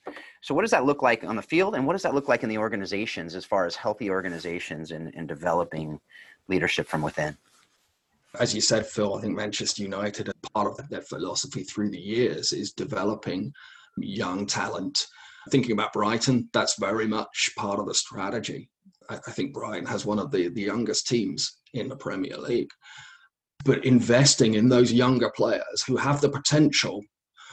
[0.43, 2.43] So, what does that look like on the field, and what does that look like
[2.43, 6.01] in the organizations as far as healthy organizations and, and developing
[6.49, 7.37] leadership from within?
[8.39, 12.53] As you said, Phil, I think Manchester United, part of their philosophy through the years
[12.53, 13.53] is developing
[13.97, 15.07] young talent.
[15.51, 18.71] Thinking about Brighton, that's very much part of the strategy.
[19.09, 22.71] I, I think Brighton has one of the, the youngest teams in the Premier League
[23.65, 27.03] but investing in those younger players who have the potential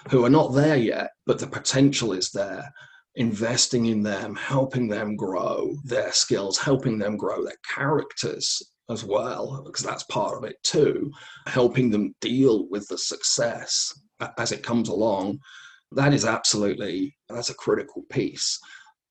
[0.10, 2.74] who are not there yet, but the potential is there.
[3.16, 9.64] Investing in them, helping them grow their skills, helping them grow their characters as well,
[9.66, 11.12] because that's part of it too.
[11.48, 13.94] Helping them deal with the success
[14.38, 15.40] as it comes along.
[15.92, 18.60] That is absolutely that's a critical piece.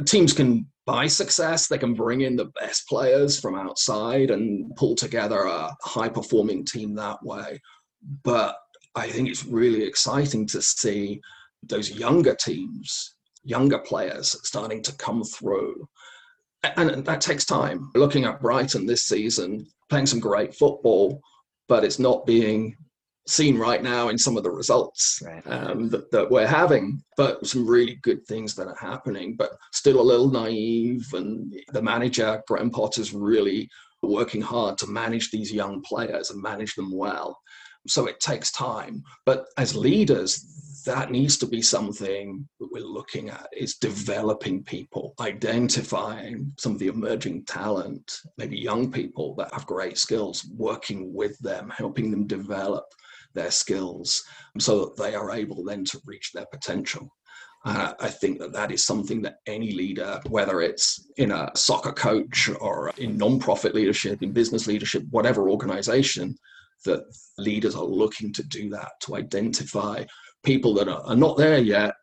[0.07, 4.94] Teams can buy success, they can bring in the best players from outside and pull
[4.94, 7.61] together a high performing team that way.
[8.24, 8.57] But
[8.94, 11.20] I think it's really exciting to see
[11.62, 15.88] those younger teams, younger players starting to come through.
[16.62, 17.90] And that takes time.
[17.94, 21.20] Looking at Brighton this season, playing some great football,
[21.68, 22.76] but it's not being
[23.26, 25.46] seen right now in some of the results right.
[25.46, 30.00] um, that, that, we're having, but some really good things that are happening, but still
[30.00, 31.07] a little naive.
[31.12, 33.68] And the manager, Graham Potter's really
[34.03, 37.38] working hard to manage these young players and manage them well
[37.86, 39.02] So it takes time.
[39.24, 40.44] But as leaders,
[40.86, 46.78] that needs to be something that we're looking at is developing people identifying some of
[46.78, 52.26] the emerging talent maybe young people that have great skills working with them helping them
[52.26, 52.84] develop
[53.34, 54.22] their skills
[54.58, 57.08] so that they are able then to reach their potential
[57.66, 61.92] uh, I think that that is something that any leader, whether it's in a soccer
[61.92, 66.38] coach or in non-profit leadership, in business leadership, whatever organization,
[66.84, 67.04] that
[67.38, 70.04] leaders are looking to do that to identify
[70.42, 71.94] people that are, not there yet,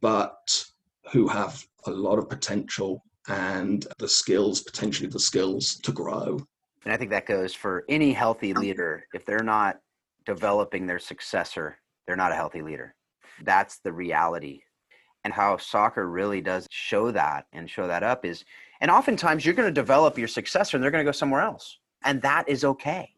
[0.00, 0.64] but
[1.12, 6.40] who have a lot of potential and the skills, potentially the skills to grow.
[6.84, 9.04] And I think that goes for any healthy leader.
[9.14, 9.78] If they're not
[10.26, 12.94] developing their successor, they're not a healthy leader.
[13.44, 14.62] That's the reality
[15.24, 18.44] and how soccer really does show that and show that up is
[18.80, 21.78] and oftentimes you're going to develop your successor and they're going to go somewhere else
[22.04, 23.08] and that is okay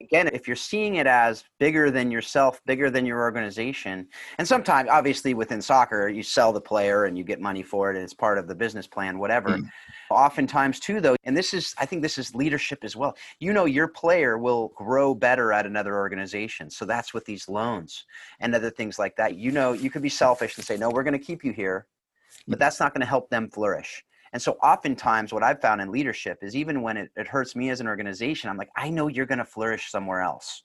[0.00, 4.06] again if you're seeing it as bigger than yourself bigger than your organization
[4.38, 7.96] and sometimes obviously within soccer you sell the player and you get money for it
[7.96, 9.50] and it's part of the business plan whatever.
[9.50, 9.68] Mm.
[10.10, 13.16] oftentimes too though and this is i think this is leadership as well.
[13.38, 18.04] You know your player will grow better at another organization so that's with these loans
[18.40, 19.36] and other things like that.
[19.36, 21.86] You know you could be selfish and say no we're going to keep you here
[22.48, 24.04] but that's not going to help them flourish
[24.34, 27.70] and so oftentimes what I've found in leadership is even when it, it hurts me
[27.70, 30.64] as an organization, I'm like, I know you're going to flourish somewhere else.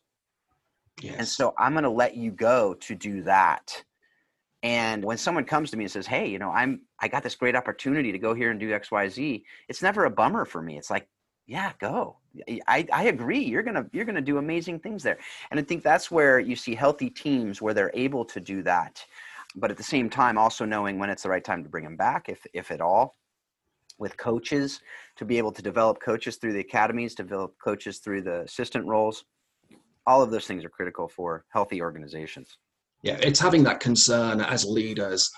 [1.00, 1.16] Yes.
[1.20, 3.84] And so I'm going to let you go to do that.
[4.64, 7.36] And when someone comes to me and says, "Hey, you know, I'm I got this
[7.36, 10.78] great opportunity to go here and do XYZ," it's never a bummer for me.
[10.78, 11.08] It's like,
[11.46, 12.18] "Yeah, go."
[12.68, 13.40] I, I agree.
[13.40, 15.18] You're gonna you're gonna do amazing things there,
[15.50, 19.06] and I think that's where you see healthy teams where they're able to do that,
[19.56, 21.96] but at the same time also knowing when it's the right time to bring them
[21.96, 23.16] back, if if at all,
[24.00, 24.80] with coaches
[25.18, 29.26] to be able to develop coaches through the academies, develop coaches through the assistant roles.
[30.08, 32.58] All of those things are critical for healthy organizations.
[33.04, 35.30] Yeah, it's having that concern as leaders,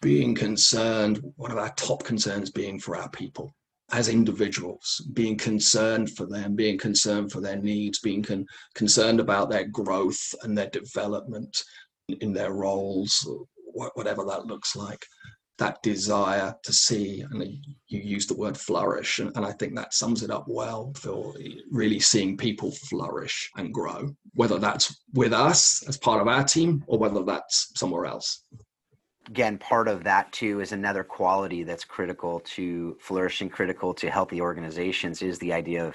[0.00, 3.54] being concerned, one of our top concerns being for our people
[3.92, 9.50] as individuals, being concerned for them, being concerned for their needs, being con- concerned about
[9.50, 11.64] their growth and their development
[12.20, 13.28] in their roles,
[13.94, 15.04] whatever that looks like
[15.60, 17.42] that desire to see, and
[17.86, 21.34] you use the word flourish, and, and I think that sums it up well for
[21.70, 26.82] really seeing people flourish and grow, whether that's with us as part of our team
[26.86, 28.44] or whether that's somewhere else.
[29.28, 34.40] Again, part of that too is another quality that's critical to flourishing, critical to healthy
[34.40, 35.94] organizations is the idea of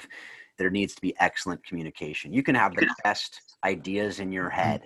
[0.57, 2.31] there needs to be excellent communication.
[2.31, 4.61] You can have the best ideas in your mm-hmm.
[4.61, 4.85] head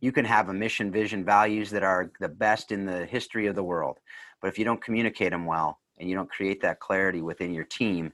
[0.00, 3.54] you can have a mission, vision, values that are the best in the history of
[3.54, 3.98] the world.
[4.40, 7.64] But if you don't communicate them well and you don't create that clarity within your
[7.64, 8.12] team,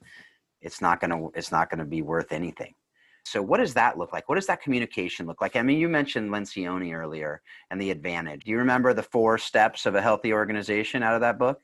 [0.61, 2.75] it's not going to it's not going to be worth anything.
[3.25, 4.29] So what does that look like?
[4.29, 5.57] What does that communication look like?
[5.57, 8.45] I mean, you mentioned Lencioni earlier and the advantage.
[8.45, 11.61] Do you remember the four steps of a healthy organization out of that book?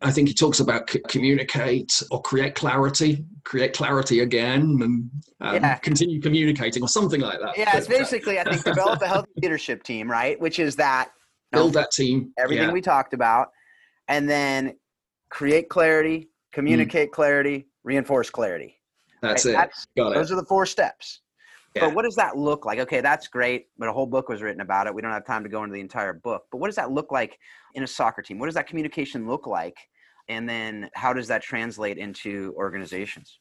[0.00, 5.54] I think he talks about c- communicate or create clarity, create clarity again, and um,
[5.54, 5.76] yeah.
[5.76, 7.58] continue communicating or something like that.
[7.58, 10.40] Yeah, it's uh, basically, I think, develop a healthy leadership team, right?
[10.40, 11.10] Which is that
[11.50, 12.72] build that team, everything yeah.
[12.72, 13.48] we talked about,
[14.06, 14.76] and then
[15.30, 17.14] create clarity, communicate mm.
[17.14, 18.78] clarity, reinforce clarity.
[19.20, 19.52] That's right?
[19.52, 19.56] it.
[19.56, 20.34] That's, Got those it.
[20.34, 21.22] are the four steps.
[21.74, 21.86] Yeah.
[21.86, 22.78] But what does that look like?
[22.80, 24.94] Okay, that's great, but a whole book was written about it.
[24.94, 26.44] We don't have time to go into the entire book.
[26.50, 27.38] But what does that look like
[27.74, 28.38] in a soccer team?
[28.38, 29.76] What does that communication look like?
[30.28, 33.38] And then how does that translate into organizations?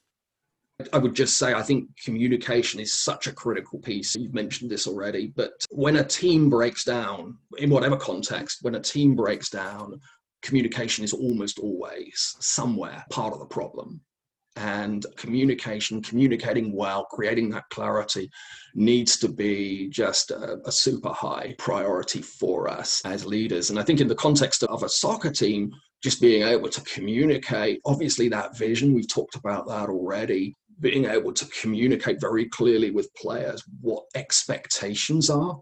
[0.94, 4.16] I would just say I think communication is such a critical piece.
[4.16, 8.80] You've mentioned this already, but when a team breaks down, in whatever context, when a
[8.80, 10.00] team breaks down,
[10.44, 14.02] communication is almost always somewhere part of the problem
[14.58, 18.30] and communication, communicating well, creating that clarity
[18.76, 23.70] needs to be just a, a, super high priority for us as leaders.
[23.70, 25.72] And I think in the context of a soccer team,
[26.04, 31.34] just being able to communicate, obviously, that vision, we've talked about that already, being able
[31.34, 35.60] to communicate very clearly with players what expectations are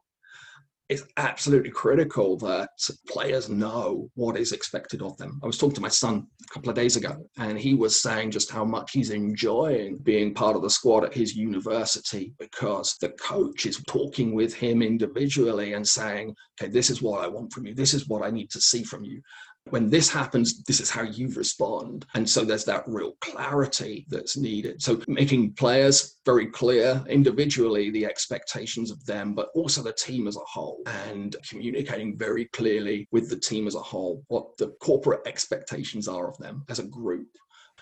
[0.87, 2.69] it's absolutely critical that
[3.07, 5.39] players know what is expected of them.
[5.43, 8.31] I was talking to my son a couple of days ago, and he was saying
[8.31, 13.09] just how much he's enjoying being part of the squad at his university because the
[13.09, 17.65] coach is talking with him individually and saying, okay, this is what I want from
[17.65, 17.73] you.
[17.73, 19.21] This is what I need to see from you
[19.69, 22.05] when this happens, this is how you respond.
[22.13, 24.81] And so there's that real clarity that's needed.
[24.81, 30.37] So making players very clear individually the expectations of them, but also the team as
[30.37, 35.21] a whole, and communicating very clearly with the team as a whole what the corporate
[35.25, 37.27] expectations are of them as a group.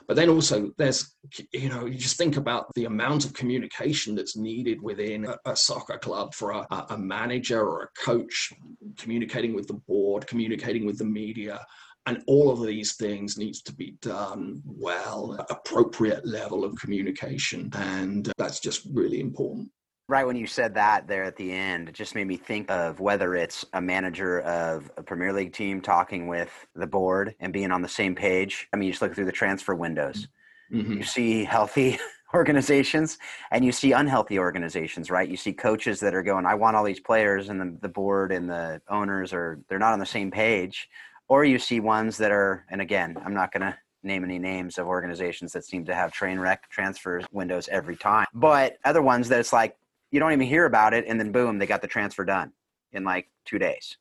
[0.07, 1.15] But then also there's,
[1.51, 5.55] you know, you just think about the amount of communication that's needed within a, a
[5.55, 8.51] soccer club for a, a manager or a coach
[8.97, 11.65] communicating with the board, communicating with the media
[12.05, 17.69] and all of these things needs to be done well appropriate level of communication.
[17.73, 19.69] And uh, that's just really important
[20.09, 22.99] Right when you said that there at the end, it just made me think of
[22.99, 27.71] whether it's a manager of a Premier League team talking with the board and being
[27.71, 28.67] on the same page.
[28.73, 30.27] I mean, you just look through the transfer windows.
[30.71, 30.93] Mm-hmm.
[30.93, 31.99] You see healthy
[32.33, 33.17] organizations
[33.51, 35.29] and you see unhealthy organizations, right?
[35.29, 38.31] You see coaches that are going, I want all these players, and the, the board
[38.31, 40.89] and the owners are, they're not on the same page.
[41.29, 44.77] Or you see ones that are, and again, I'm not going to name any names
[44.77, 49.29] of organizations that seem to have train wreck transfer windows every time, but other ones
[49.29, 49.77] that it's like,
[50.13, 52.53] you don't even hear about it and then boom they got the transfer done
[52.93, 53.97] in like two days.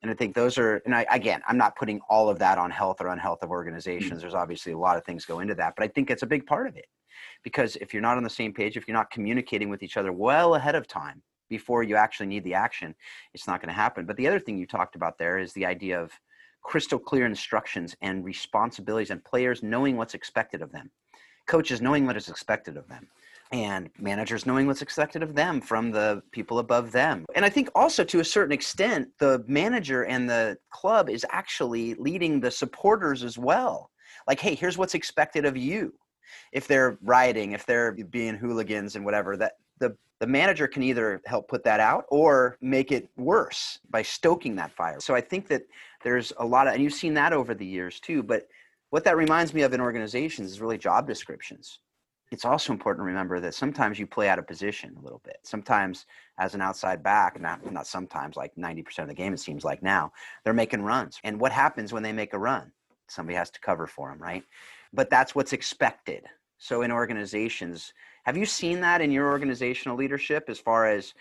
[0.00, 2.70] And i think those are and I, again i'm not putting all of that on
[2.70, 4.12] health or unhealth of organizations.
[4.12, 4.20] Mm-hmm.
[4.20, 6.46] there's obviously a lot of things go into that but i think it's a big
[6.46, 6.86] part of it.
[7.42, 10.12] Because if you're not on the same page if you're not communicating with each other
[10.12, 11.20] well ahead of time
[11.50, 12.94] before you actually need the action
[13.34, 14.06] it's not going to happen.
[14.06, 16.12] But the other thing you talked about there is the idea of
[16.62, 20.90] crystal clear instructions and responsibilities and players knowing what's expected of them
[21.46, 23.08] coaches knowing what is expected of them
[23.52, 27.26] and managers knowing what's expected of them from the people above them.
[27.34, 31.94] And I think also to a certain extent, the manager and the club is actually
[31.94, 33.90] leading the supporters as well.
[34.28, 35.92] Like, hey, here's what's expected of you.
[36.52, 41.20] If they're rioting, if they're being hooligans and whatever, that the the manager can either
[41.26, 45.00] help put that out or make it worse by stoking that fire.
[45.00, 45.62] So I think that
[46.04, 48.22] there's a lot of, and you've seen that over the years too.
[48.22, 48.46] But
[48.90, 51.80] what that reminds me of in organizations is really job descriptions
[52.30, 55.38] it's also important to remember that sometimes you play out of position a little bit.
[55.42, 56.06] Sometimes,
[56.38, 59.64] as an outside back, not not sometimes, like ninety percent of the game, it seems
[59.64, 60.12] like now
[60.44, 61.18] they're making runs.
[61.24, 62.72] And what happens when they make a run?
[63.08, 64.44] Somebody has to cover for them, right?
[64.92, 66.24] But that's what's expected.
[66.58, 67.92] So in organizations,
[68.24, 71.14] have you seen that in your organizational leadership as far as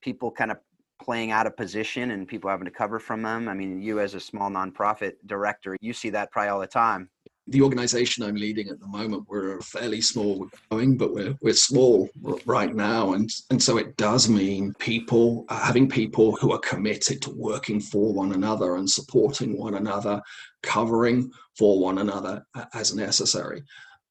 [0.00, 0.58] people kind of
[1.02, 3.48] playing out of position and people having to cover from them?
[3.48, 7.08] I mean, you as a small nonprofit director, you see that probably all the time
[7.48, 12.08] the organization I'm leading at the moment, we're fairly small going, but we're, we're small
[12.46, 13.14] right now.
[13.14, 17.80] And, and so it does mean people, uh, having people who are committed to working
[17.80, 20.22] for one another and supporting one another,
[20.62, 23.62] covering for one another as necessary.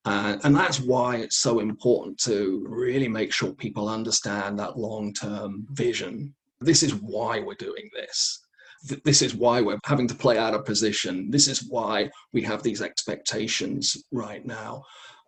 [0.03, 5.13] Uh, and that's why it's so important to really make sure people understand that long
[5.13, 6.33] term vision.
[6.59, 8.41] This is why we're doing this
[8.81, 11.29] this is why we're having to play out of position.
[11.29, 14.83] This is why we have these expectations right now.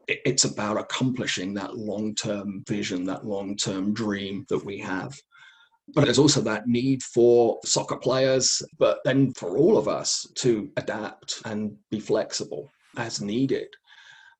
[0.07, 5.17] It's about accomplishing that long term vision, that long term dream that we have.
[5.93, 10.69] But there's also that need for soccer players, but then for all of us to
[10.77, 13.67] adapt and be flexible as needed.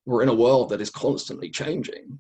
[0.06, 2.20] We're in a world that is constantly changing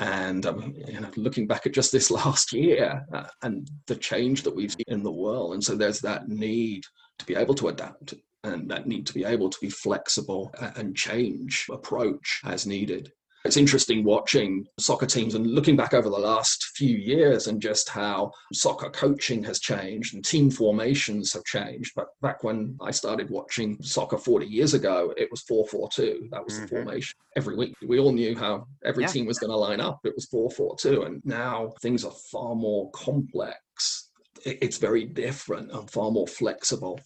[0.00, 4.42] and um, you know, looking back at just this last year uh, and the change
[4.42, 5.54] that we've seen in the world.
[5.54, 6.84] And so there's that need
[7.18, 8.14] to be able to adapt
[8.44, 13.12] and that need to be able to be flexible and change approach as needed
[13.44, 17.88] it's interesting watching soccer teams and looking back over the last few years and just
[17.88, 21.92] how soccer coaching has changed and team formations have changed.
[21.96, 26.28] But back when I started watching soccer 40 years ago, it was 4 4 2.
[26.30, 26.62] That was mm-hmm.
[26.62, 27.14] the formation.
[27.36, 29.08] Every week, we all knew how every yeah.
[29.08, 30.00] team was going to line up.
[30.04, 31.02] It was 4 4 2.
[31.02, 34.10] And now things are far more complex
[34.44, 37.00] it's very different and far more flexible.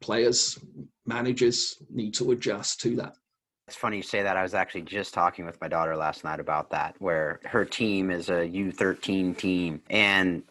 [0.00, 0.58] Players,
[1.06, 3.14] managers need to adjust to that.
[3.72, 4.36] It's funny you say that.
[4.36, 8.10] I was actually just talking with my daughter last night about that, where her team
[8.10, 9.80] is a U13 team.
[9.88, 10.42] And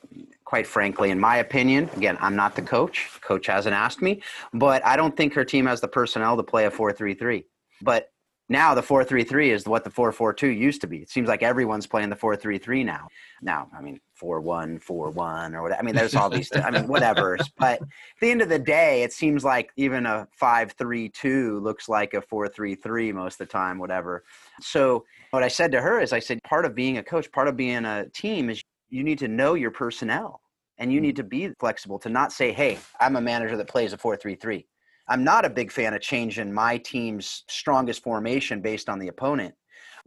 [0.43, 3.07] quite frankly, in my opinion, again, I'm not the coach.
[3.22, 4.24] Coach hasn't asked me,
[4.55, 7.45] but I don't think her team has the personnel to play a 4 3 3.
[7.84, 8.09] But
[8.49, 10.97] now the 4-3-3 is what the 4-4-2 used to be.
[10.97, 13.07] It seems like everyone's playing the 4-3-3 now.
[13.41, 15.80] Now, I mean, 4-1, 4-1 or whatever.
[15.80, 17.38] I mean, there's all these, I mean, whatever.
[17.57, 17.88] But at
[18.19, 23.13] the end of the day, it seems like even a 5-3-2 looks like a 4-3-3
[23.13, 24.24] most of the time, whatever.
[24.61, 27.47] So what I said to her is I said, part of being a coach, part
[27.47, 30.41] of being a team is you need to know your personnel
[30.78, 33.93] and you need to be flexible to not say, hey, I'm a manager that plays
[33.93, 34.65] a 4-3-3
[35.11, 39.53] I'm not a big fan of changing my team's strongest formation based on the opponent.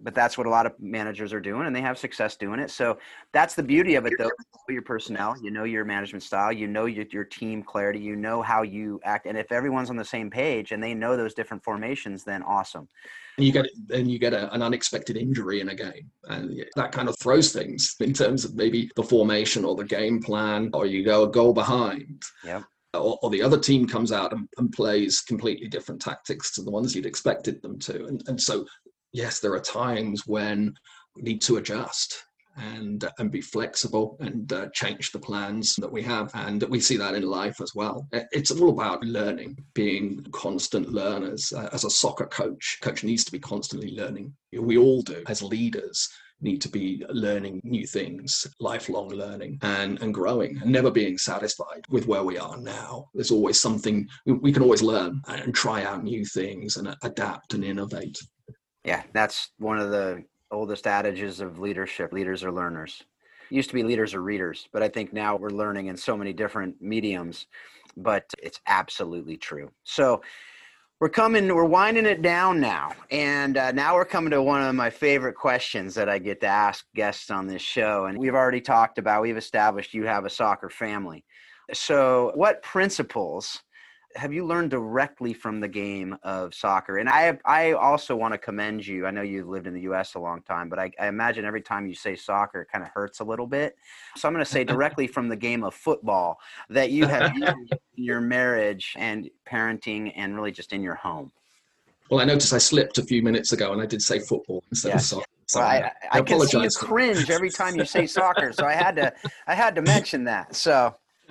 [0.01, 2.71] But that's what a lot of managers are doing, and they have success doing it.
[2.71, 2.99] So
[3.33, 4.25] that's the beauty of it, though.
[4.25, 8.01] You know your personnel, you know your management style, you know your, your team clarity,
[8.01, 11.17] you know how you act, and if everyone's on the same page and they know
[11.17, 12.89] those different formations, then awesome.
[13.37, 16.93] And you get then you get a, an unexpected injury in a game, and that
[16.93, 20.87] kind of throws things in terms of maybe the formation or the game plan, or
[20.87, 22.23] you go a goal behind.
[22.45, 22.63] Yeah
[22.95, 26.71] or, or, the other team comes out and, and, plays completely different tactics to the
[26.71, 28.07] ones you'd expected them to.
[28.07, 28.65] And, and so
[29.15, 30.75] yes, there are times when
[31.17, 32.23] we need to adjust
[32.57, 36.97] and and be flexible and uh, change the plans that we have and we see
[36.97, 38.07] that in life as well.
[38.13, 41.53] It's all about learning being constant learners.
[41.53, 44.35] Uh, as a soccer coach coach needs to be constantly learning.
[44.53, 45.23] We all do.
[45.27, 46.09] As leaders
[46.41, 51.85] need to be learning new things lifelong learning and and growing and never being satisfied
[51.89, 53.07] with where we are now.
[53.15, 57.65] There's always something we can always learn and try out new things and adapt and
[57.65, 58.19] innovate
[58.85, 63.03] yeah that's one of the oldest adages of leadership leaders are learners.
[63.51, 66.17] It used to be leaders are readers but i think now we're learning in so
[66.17, 67.47] many different mediums
[67.97, 69.71] but it's absolutely true.
[69.85, 70.23] So
[71.01, 74.75] we're coming we're winding it down now and uh, now we're coming to one of
[74.75, 78.61] my favorite questions that i get to ask guests on this show and we've already
[78.61, 81.25] talked about we've established you have a soccer family.
[81.73, 83.64] So what principles
[84.17, 86.99] have you learned directly from the game of soccer?
[86.99, 89.07] And I I also want to commend you.
[89.07, 90.15] I know you've lived in the U.S.
[90.15, 92.91] a long time, but I, I imagine every time you say soccer, it kind of
[92.91, 93.77] hurts a little bit.
[94.17, 96.39] So I'm going to say directly from the game of football
[96.71, 101.33] that you have in your marriage and parenting, and really just in your home.
[102.11, 104.95] Well, I noticed I slipped a few minutes ago, and I did say football instead
[104.95, 105.25] of soccer.
[105.47, 108.53] So well, I, I, I, I can see you cringe every time you say soccer,
[108.53, 109.13] so I had to
[109.47, 110.55] I had to mention that.
[110.55, 110.95] So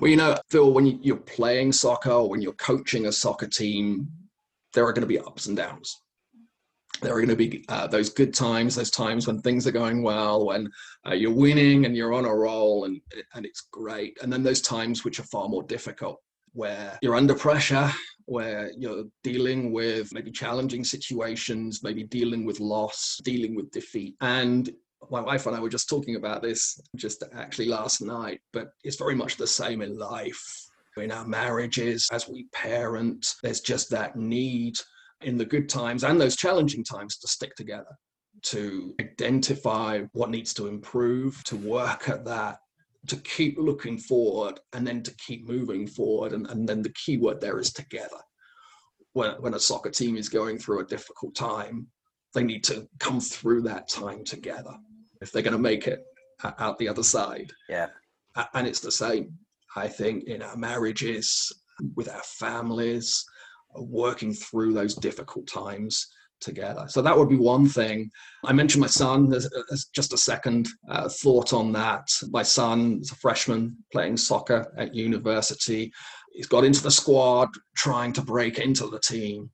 [0.00, 4.08] well, you know, Phil, when you're playing soccer or when you're coaching a soccer team,
[4.74, 6.02] there are going to be ups and downs.
[7.02, 10.02] There are going to be uh, those good times, those times when things are going
[10.02, 10.70] well, when
[11.06, 13.00] uh, you're winning and you're on a roll and,
[13.34, 14.18] and it's great.
[14.22, 16.20] And then those times which are far more difficult,
[16.52, 17.90] where you're under pressure,
[18.24, 24.14] where you're dealing with maybe challenging situations, maybe dealing with loss, dealing with defeat.
[24.22, 24.70] And
[25.10, 28.96] my wife and I were just talking about this just actually last night, but it's
[28.96, 30.42] very much the same in life.
[30.96, 34.76] In our marriages, as we parent, there's just that need
[35.20, 37.98] in the good times and those challenging times to stick together,
[38.44, 42.58] to identify what needs to improve, to work at that,
[43.08, 46.32] to keep looking forward, and then to keep moving forward.
[46.32, 48.20] And, and then the key word there is together.
[49.12, 51.88] When, when a soccer team is going through a difficult time,
[52.36, 54.74] they need to come through that time together
[55.22, 56.04] if they're going to make it
[56.58, 57.50] out the other side.
[57.68, 57.88] Yeah.
[58.52, 59.32] And it's the same,
[59.74, 61.50] I think, in our marriages,
[61.96, 63.24] with our families,
[63.74, 66.06] working through those difficult times
[66.42, 66.84] together.
[66.88, 68.10] So that would be one thing.
[68.44, 69.48] I mentioned my son as
[69.94, 72.06] just a second uh, thought on that.
[72.28, 75.90] My son is a freshman playing soccer at university.
[76.32, 79.50] He's got into the squad, trying to break into the team.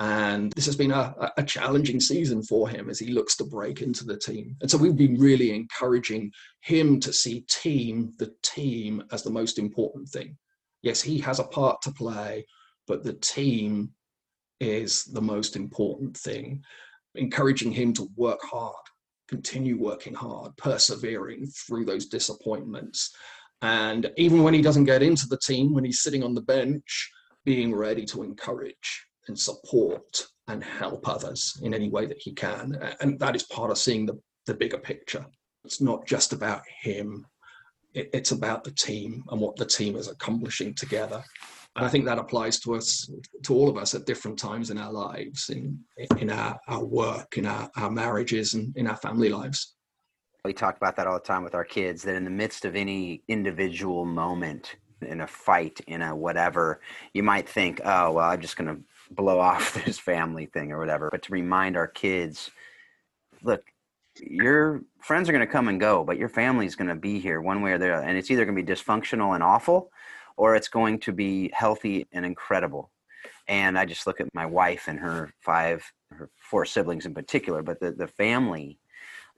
[0.00, 3.82] And this has been a, a, challenging season for him as he looks to break
[3.82, 4.54] into the team.
[4.60, 6.30] And so we've been really encouraging
[6.60, 10.36] him to see team, the team, as the most important thing.
[10.82, 12.46] Yes, he has a part to play,
[12.86, 13.90] but the team
[14.60, 16.62] is the most important thing.
[17.16, 18.74] Encouraging him to work hard,
[19.26, 23.12] continue working hard, persevering through those disappointments.
[23.62, 27.10] And even when he doesn't get into the team, when he's sitting on the bench,
[27.44, 32.78] being ready to encourage and support and help others in any way that he can.
[33.00, 35.24] And that is part of seeing the, the bigger picture.
[35.64, 37.26] It's not just about him,
[37.94, 41.22] it, it's about the team and what the team is accomplishing together.
[41.76, 43.08] And I think that applies to us,
[43.44, 45.78] to all of us at different times in our lives, in,
[46.18, 49.74] in our, our work, in our, our marriages, and in our family lives.
[50.44, 52.74] We talk about that all the time with our kids that in the midst of
[52.74, 56.80] any individual moment, in a fight, in a whatever,
[57.12, 60.78] you might think, oh, well, I'm just going to blow off this family thing or
[60.78, 62.50] whatever, but to remind our kids,
[63.42, 63.62] look,
[64.20, 67.20] your friends are going to come and go, but your family is going to be
[67.20, 68.04] here one way or the other.
[68.06, 69.90] And it's either going to be dysfunctional and awful,
[70.36, 72.90] or it's going to be healthy and incredible.
[73.46, 77.62] And I just look at my wife and her five, her four siblings in particular,
[77.62, 78.78] but the, the family,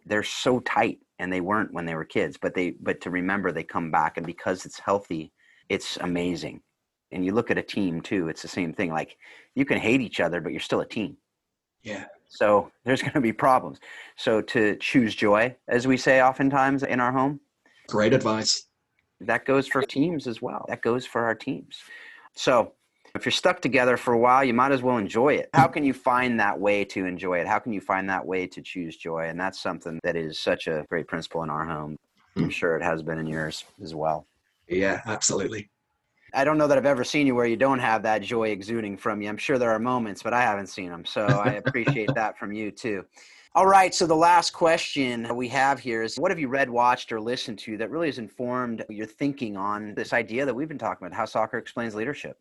[0.06, 3.52] they're so tight and they weren't when they were kids, but they, but to remember
[3.52, 5.32] they come back and because it's healthy,
[5.68, 6.62] it's amazing
[7.12, 9.16] and you look at a team too it's the same thing like
[9.54, 11.16] you can hate each other but you're still a team.
[11.82, 12.04] Yeah.
[12.28, 13.78] So there's going to be problems.
[14.16, 17.40] So to choose joy as we say oftentimes in our home
[17.88, 18.66] great advice.
[19.20, 20.64] that goes for teams as well.
[20.68, 21.78] That goes for our teams.
[22.36, 22.72] So
[23.16, 25.50] if you're stuck together for a while you might as well enjoy it.
[25.52, 27.48] How can you find that way to enjoy it?
[27.48, 29.28] How can you find that way to choose joy?
[29.28, 31.96] And that's something that is such a great principle in our home.
[32.36, 32.48] I'm hmm.
[32.50, 34.26] sure it has been in yours as well.
[34.68, 35.68] Yeah absolutely
[36.34, 38.96] I don't know that I've ever seen you where you don't have that joy exuding
[38.96, 39.28] from you.
[39.28, 41.04] I'm sure there are moments, but I haven't seen them.
[41.04, 43.04] So I appreciate that from you too.
[43.54, 43.92] All right.
[43.92, 47.58] So the last question we have here is what have you read, watched, or listened
[47.60, 51.16] to that really has informed your thinking on this idea that we've been talking about,
[51.16, 52.38] how soccer explains leadership?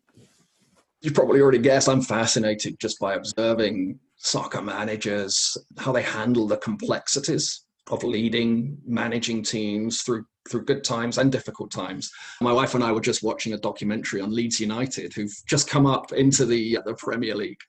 [1.02, 6.58] you probably already guessed I'm fascinated just by observing soccer managers, how they handle the
[6.58, 12.10] complexities of leading, managing teams through through good times and difficult times.
[12.40, 15.86] My wife and I were just watching a documentary on Leeds United, who've just come
[15.86, 17.60] up into the the Premier League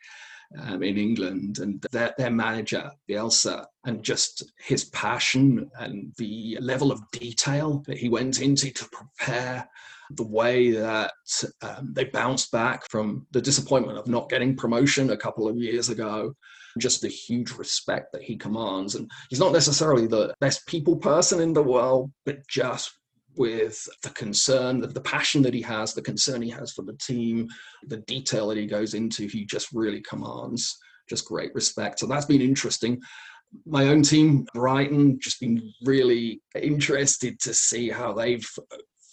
[0.59, 6.91] um, in England, and their their manager Bielsa, and just his passion and the level
[6.91, 9.67] of detail that he went into to prepare
[10.15, 11.13] the way that
[11.61, 15.89] um, they bounced back from the disappointment of not getting promotion a couple of years
[15.89, 16.35] ago
[16.79, 18.95] just the huge respect that he commands.
[18.95, 22.91] And he's not necessarily the best people person in the world, but just
[23.37, 27.47] with the concern, the, passion that he has, the concern he has for the team,
[27.87, 30.77] the detail that he goes into, he just really commands
[31.09, 31.99] just great respect.
[31.99, 33.01] So that's been interesting.
[33.65, 38.47] My own team, Brighton, just been really interested to see how they've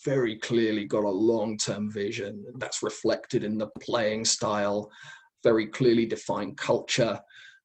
[0.05, 4.91] very clearly got a long-term vision that's reflected in the playing style
[5.43, 7.19] very clearly defined culture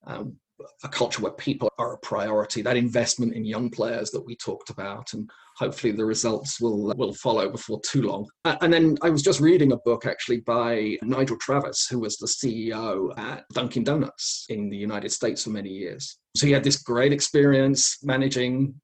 [0.07, 0.37] um,
[0.83, 4.69] a culture where people are a priority, that investment in young players that we talked
[4.69, 8.27] about, and hopefully the results will will follow before too long.
[8.45, 12.27] And then I was just reading a book actually by Nigel Travis, who was the
[12.27, 16.17] CEO at Dunkin' Donuts in the United States for many years.
[16.35, 18.75] So he had this great experience managing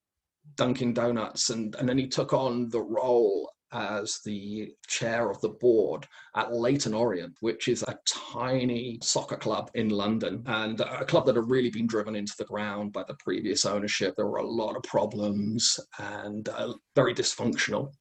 [0.55, 5.49] Dunkin' Donuts, and, and then he took on the role as the chair of the
[5.49, 11.25] board at Leyton Orient, which is a tiny soccer club in London and a club
[11.25, 14.13] that had really been driven into the ground by the previous ownership.
[14.15, 17.93] There were a lot of problems and uh, very dysfunctional.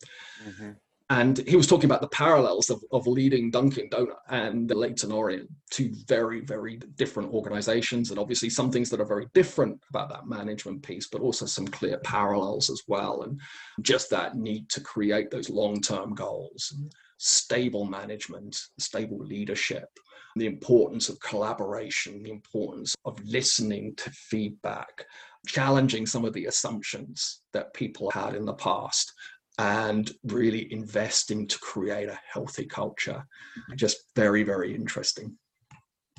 [0.46, 0.70] Mm-hmm.
[1.10, 5.10] And he was talking about the parallels of, of leading Dunkin' Donut and the Leyton
[5.10, 8.10] Orient, two very, very different organizations.
[8.10, 11.66] And obviously, some things that are very different about that management piece, but also some
[11.66, 13.22] clear parallels as well.
[13.22, 13.40] And
[13.80, 16.74] just that need to create those long term goals,
[17.16, 19.88] stable management, stable leadership,
[20.36, 25.06] the importance of collaboration, the importance of listening to feedback,
[25.46, 29.14] challenging some of the assumptions that people had in the past
[29.58, 33.24] and really investing to create a healthy culture.
[33.58, 33.76] Mm-hmm.
[33.76, 35.36] Just very, very interesting.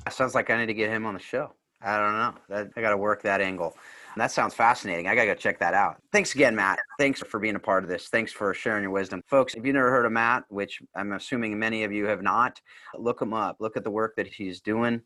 [0.04, 1.52] That sounds like I need to get him on the show.
[1.82, 2.34] I don't know.
[2.48, 3.74] That, I got to work that angle.
[4.20, 5.08] That sounds fascinating.
[5.08, 5.96] I got to go check that out.
[6.12, 6.78] Thanks again, Matt.
[6.98, 8.08] Thanks for being a part of this.
[8.08, 9.22] Thanks for sharing your wisdom.
[9.26, 12.60] Folks, if you've never heard of Matt, which I'm assuming many of you have not,
[12.98, 13.56] look him up.
[13.60, 15.00] Look at the work that he's doing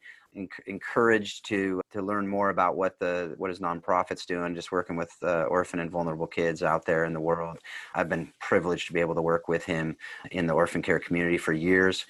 [0.67, 5.15] encouraged to to learn more about what the what his nonprofits doing just working with
[5.23, 7.57] uh, orphan and vulnerable kids out there in the world
[7.95, 9.97] i've been privileged to be able to work with him
[10.33, 12.07] in the orphan care community for years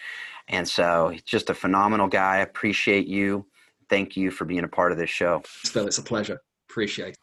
[0.49, 3.45] and so he's just a phenomenal guy appreciate you
[3.91, 6.41] thank you for being a part of this show phil it's a pleasure
[6.75, 7.17] appreciate it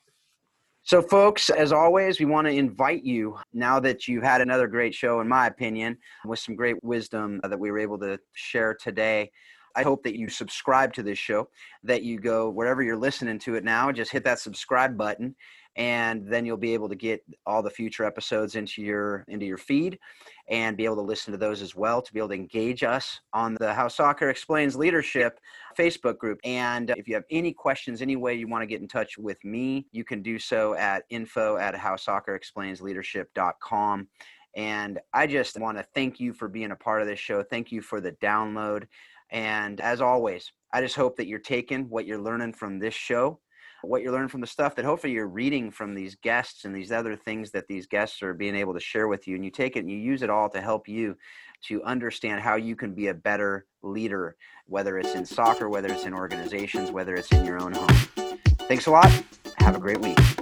[0.84, 4.95] so, folks, as always, we want to invite you now that you've had another great
[4.95, 5.95] show, in my opinion,
[6.26, 9.32] with some great wisdom that we were able to share today.
[9.76, 11.49] I hope that you subscribe to this show,
[11.84, 15.36] that you go wherever you're listening to it now, just hit that subscribe button
[15.78, 19.58] and then you'll be able to get all the future episodes into your into your
[19.58, 19.97] feed
[20.49, 23.22] and be able to listen to those as well to be able to engage us
[23.34, 25.39] on the how soccer explains leadership
[25.82, 28.82] facebook group and uh, if you have any questions any way you want to get
[28.82, 34.07] in touch with me you can do so at info at how soccer explains leadership.com
[34.55, 37.43] and i just want to thank you for being a part of this show.
[37.43, 38.86] Thank you for the download.
[39.29, 43.39] And as always, I just hope that you're taking what you're learning from this show,
[43.82, 46.91] what you're learning from the stuff that hopefully you're reading from these guests and these
[46.91, 49.36] other things that these guests are being able to share with you.
[49.36, 51.17] And you take it and you use it all to help you
[51.63, 56.05] to understand how you can be a better leader, whether it's in soccer, whether it's
[56.05, 58.38] in organizations, whether it's in your own home.
[58.67, 59.11] Thanks a lot.
[59.59, 60.41] Have a great week.